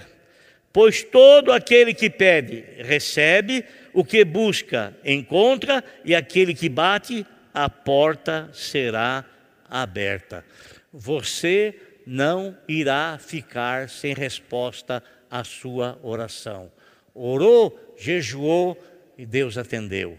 Pois 0.72 1.02
todo 1.02 1.52
aquele 1.52 1.92
que 1.92 2.08
pede, 2.08 2.64
recebe, 2.78 3.66
o 3.92 4.02
que 4.02 4.24
busca, 4.24 4.96
encontra, 5.04 5.84
e 6.06 6.14
aquele 6.14 6.54
que 6.54 6.70
bate, 6.70 7.26
a 7.52 7.68
porta 7.68 8.48
será 8.54 9.22
aberta. 9.68 10.42
Você 10.90 11.78
não 12.06 12.56
irá 12.66 13.18
ficar 13.20 13.90
sem 13.90 14.14
resposta 14.14 15.04
à 15.30 15.44
sua 15.44 15.98
oração. 16.02 16.72
Orou, 17.14 17.94
jejuou 17.98 18.82
e 19.18 19.26
Deus 19.26 19.58
atendeu. 19.58 20.16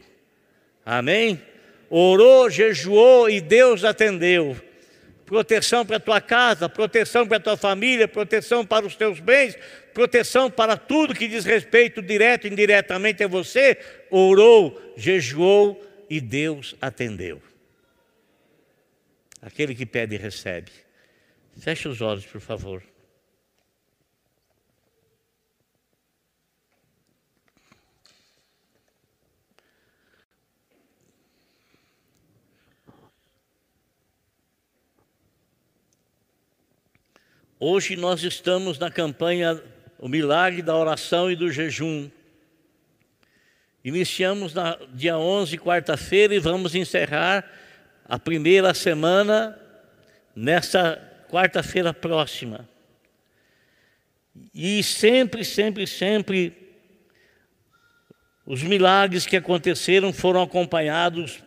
Amém? 0.85 1.41
Orou, 1.89 2.49
jejuou 2.49 3.29
e 3.29 3.41
Deus 3.41 3.83
atendeu 3.83 4.55
proteção 5.29 5.85
para 5.85 5.97
a 5.97 5.99
tua 5.99 6.19
casa, 6.19 6.67
proteção 6.67 7.27
para 7.27 7.37
a 7.37 7.39
tua 7.39 7.55
família, 7.55 8.07
proteção 8.07 8.65
para 8.65 8.87
os 8.87 8.95
teus 8.95 9.19
bens, 9.19 9.55
proteção 9.93 10.49
para 10.49 10.75
tudo 10.75 11.13
que 11.13 11.27
diz 11.27 11.45
respeito 11.45 12.01
direto 12.01 12.47
e 12.47 12.49
indiretamente 12.49 13.23
a 13.23 13.27
você, 13.27 13.77
orou, 14.09 14.81
jejuou 14.97 15.79
e 16.09 16.19
Deus 16.19 16.75
atendeu. 16.81 17.39
Aquele 19.39 19.75
que 19.75 19.85
pede 19.85 20.17
recebe. 20.17 20.71
Feche 21.59 21.87
os 21.87 22.01
olhos, 22.01 22.25
por 22.25 22.41
favor. 22.41 22.81
Hoje 37.61 37.97
nós 37.97 38.23
estamos 38.23 38.79
na 38.79 38.89
campanha 38.89 39.61
O 39.97 40.07
Milagre 40.07 40.61
da 40.61 40.77
Oração 40.77 41.29
e 41.29 41.35
do 41.35 41.51
Jejum. 41.51 42.09
Iniciamos 43.83 44.53
na 44.53 44.79
dia 44.93 45.17
11, 45.17 45.57
quarta-feira, 45.57 46.33
e 46.33 46.39
vamos 46.39 46.73
encerrar 46.73 47.45
a 48.05 48.17
primeira 48.17 48.73
semana 48.73 49.59
nessa 50.33 51.05
quarta-feira 51.29 51.93
próxima. 51.93 52.65
E 54.55 54.81
sempre, 54.81 55.43
sempre, 55.43 55.85
sempre, 55.85 56.55
os 58.45 58.63
milagres 58.63 59.25
que 59.25 59.35
aconteceram 59.35 60.13
foram 60.13 60.41
acompanhados 60.41 61.43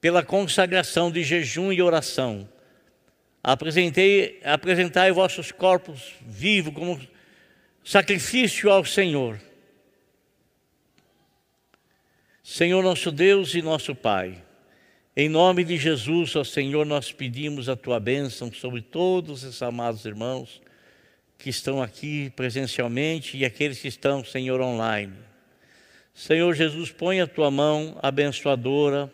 pela 0.00 0.22
consagração 0.22 1.10
de 1.10 1.22
jejum 1.22 1.70
e 1.70 1.82
oração. 1.82 2.48
Apresentei, 3.42 4.40
apresentai 4.44 5.12
vossos 5.12 5.52
corpos 5.52 6.14
vivos 6.20 6.74
como 6.74 7.00
sacrifício 7.84 8.70
ao 8.70 8.84
Senhor. 8.84 9.40
Senhor 12.42 12.82
nosso 12.82 13.12
Deus 13.12 13.54
e 13.54 13.62
nosso 13.62 13.94
Pai, 13.94 14.42
em 15.16 15.28
nome 15.28 15.64
de 15.64 15.76
Jesus, 15.76 16.34
ó 16.36 16.44
Senhor, 16.44 16.86
nós 16.86 17.12
pedimos 17.12 17.68
a 17.68 17.76
tua 17.76 18.00
bênção 18.00 18.52
sobre 18.52 18.80
todos 18.80 19.42
esses 19.42 19.62
amados 19.62 20.04
irmãos 20.04 20.60
que 21.38 21.50
estão 21.50 21.82
aqui 21.82 22.30
presencialmente 22.30 23.36
e 23.36 23.44
aqueles 23.44 23.80
que 23.80 23.88
estão, 23.88 24.24
Senhor, 24.24 24.60
online. 24.60 25.12
Senhor 26.14 26.52
Jesus, 26.54 26.90
põe 26.90 27.20
a 27.20 27.26
tua 27.26 27.50
mão 27.50 27.98
abençoadora 28.02 29.12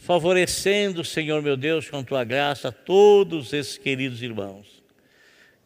favorecendo, 0.00 1.04
Senhor 1.04 1.42
meu 1.42 1.56
Deus, 1.56 1.88
com 1.88 2.02
tua 2.02 2.24
graça, 2.24 2.72
todos 2.72 3.52
esses 3.52 3.76
queridos 3.76 4.22
irmãos. 4.22 4.82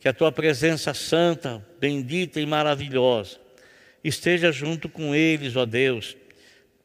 Que 0.00 0.08
a 0.08 0.12
tua 0.12 0.30
presença 0.30 0.92
santa, 0.92 1.64
bendita 1.80 2.40
e 2.40 2.44
maravilhosa 2.44 3.38
esteja 4.02 4.52
junto 4.52 4.88
com 4.88 5.14
eles, 5.14 5.56
ó 5.56 5.64
Deus, 5.64 6.14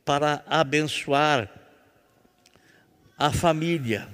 para 0.06 0.42
abençoar 0.48 1.52
a 3.18 3.34
família, 3.34 4.08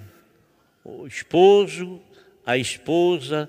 o 0.83 1.05
esposo, 1.05 2.01
a 2.43 2.57
esposa, 2.57 3.47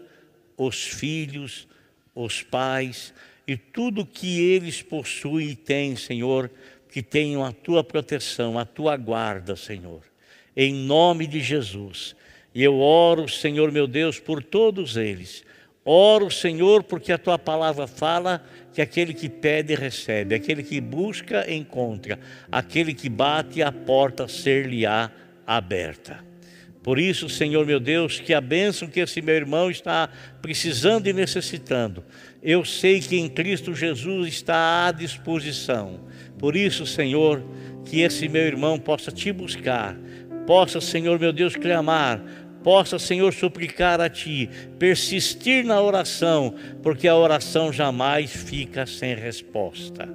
os 0.59 0.83
filhos, 0.83 1.66
os 2.14 2.42
pais 2.42 3.14
e 3.46 3.57
tudo 3.57 4.05
que 4.05 4.40
eles 4.40 4.83
possuem 4.83 5.51
e 5.51 5.57
têm, 5.57 5.96
Senhor, 5.96 6.51
que 6.97 7.03
tenham 7.03 7.45
a 7.45 7.53
tua 7.53 7.85
proteção, 7.85 8.59
a 8.59 8.65
tua 8.65 8.97
guarda, 8.97 9.55
Senhor, 9.55 10.01
em 10.57 10.73
nome 10.73 11.27
de 11.27 11.41
Jesus. 11.41 12.17
E 12.55 12.63
eu 12.63 12.81
oro, 12.81 13.29
Senhor 13.29 13.71
meu 13.71 13.87
Deus, 13.87 14.19
por 14.19 14.43
todos 14.43 14.97
eles. 14.97 15.45
Oro, 15.85 16.31
Senhor, 16.31 16.83
porque 16.83 17.13
a 17.13 17.19
tua 17.19 17.39
palavra 17.39 17.87
fala 17.87 18.43
que 18.73 18.81
aquele 18.81 19.13
que 19.13 19.29
pede 19.29 19.75
recebe, 19.75 20.35
aquele 20.35 20.63
que 20.63 20.81
busca 20.81 21.45
encontra, 21.53 22.19
aquele 22.51 22.95
que 22.95 23.11
bate 23.11 23.63
a 23.63 23.71
porta 23.71 24.27
ser-lhe-á 24.27 25.11
aberta. 25.47 26.25
Por 26.87 27.01
isso, 27.01 27.29
Senhor 27.29 27.66
meu 27.66 27.81
Deus, 27.81 28.20
que 28.20 28.33
a 28.33 28.40
bênção 28.40 28.87
que 28.87 29.01
esse 29.01 29.20
meu 29.20 29.35
irmão 29.35 29.68
está 29.68 30.09
precisando 30.40 31.09
e 31.09 31.12
necessitando, 31.12 32.05
eu 32.40 32.64
sei 32.64 33.01
que 33.01 33.16
em 33.16 33.29
Cristo 33.29 33.75
Jesus 33.75 34.29
está 34.29 34.87
à 34.87 34.92
disposição. 34.92 35.99
Por 36.38 36.55
isso, 36.55 36.87
Senhor, 36.87 37.42
que 37.85 38.03
esse 38.03 38.29
meu 38.29 38.42
irmão 38.42 38.79
possa 38.79 39.11
te 39.11 39.33
buscar, 39.33 39.96
possa, 40.46 40.81
Senhor 40.81 41.18
meu 41.18 41.33
Deus, 41.33 41.57
clamar, 41.57 42.22
possa, 42.62 43.01
Senhor, 43.01 43.35
suplicar 43.35 44.01
a 44.01 44.09
Ti, 44.09 44.49
persistir 44.79 45.64
na 45.64 45.83
oração, 45.83 46.55
porque 46.85 47.09
a 47.09 47.16
oração 47.16 47.72
jamais 47.72 48.31
fica 48.31 48.87
sem 48.87 49.12
resposta. 49.16 50.09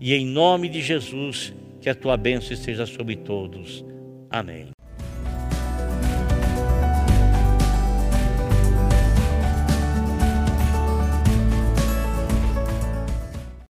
E 0.00 0.14
em 0.14 0.24
nome 0.24 0.70
de 0.70 0.80
Jesus, 0.80 1.52
que 1.82 1.90
a 1.90 1.94
Tua 1.94 2.16
bênção 2.16 2.54
esteja 2.54 2.86
sobre 2.86 3.14
todos. 3.14 3.84
Amém. 4.30 4.77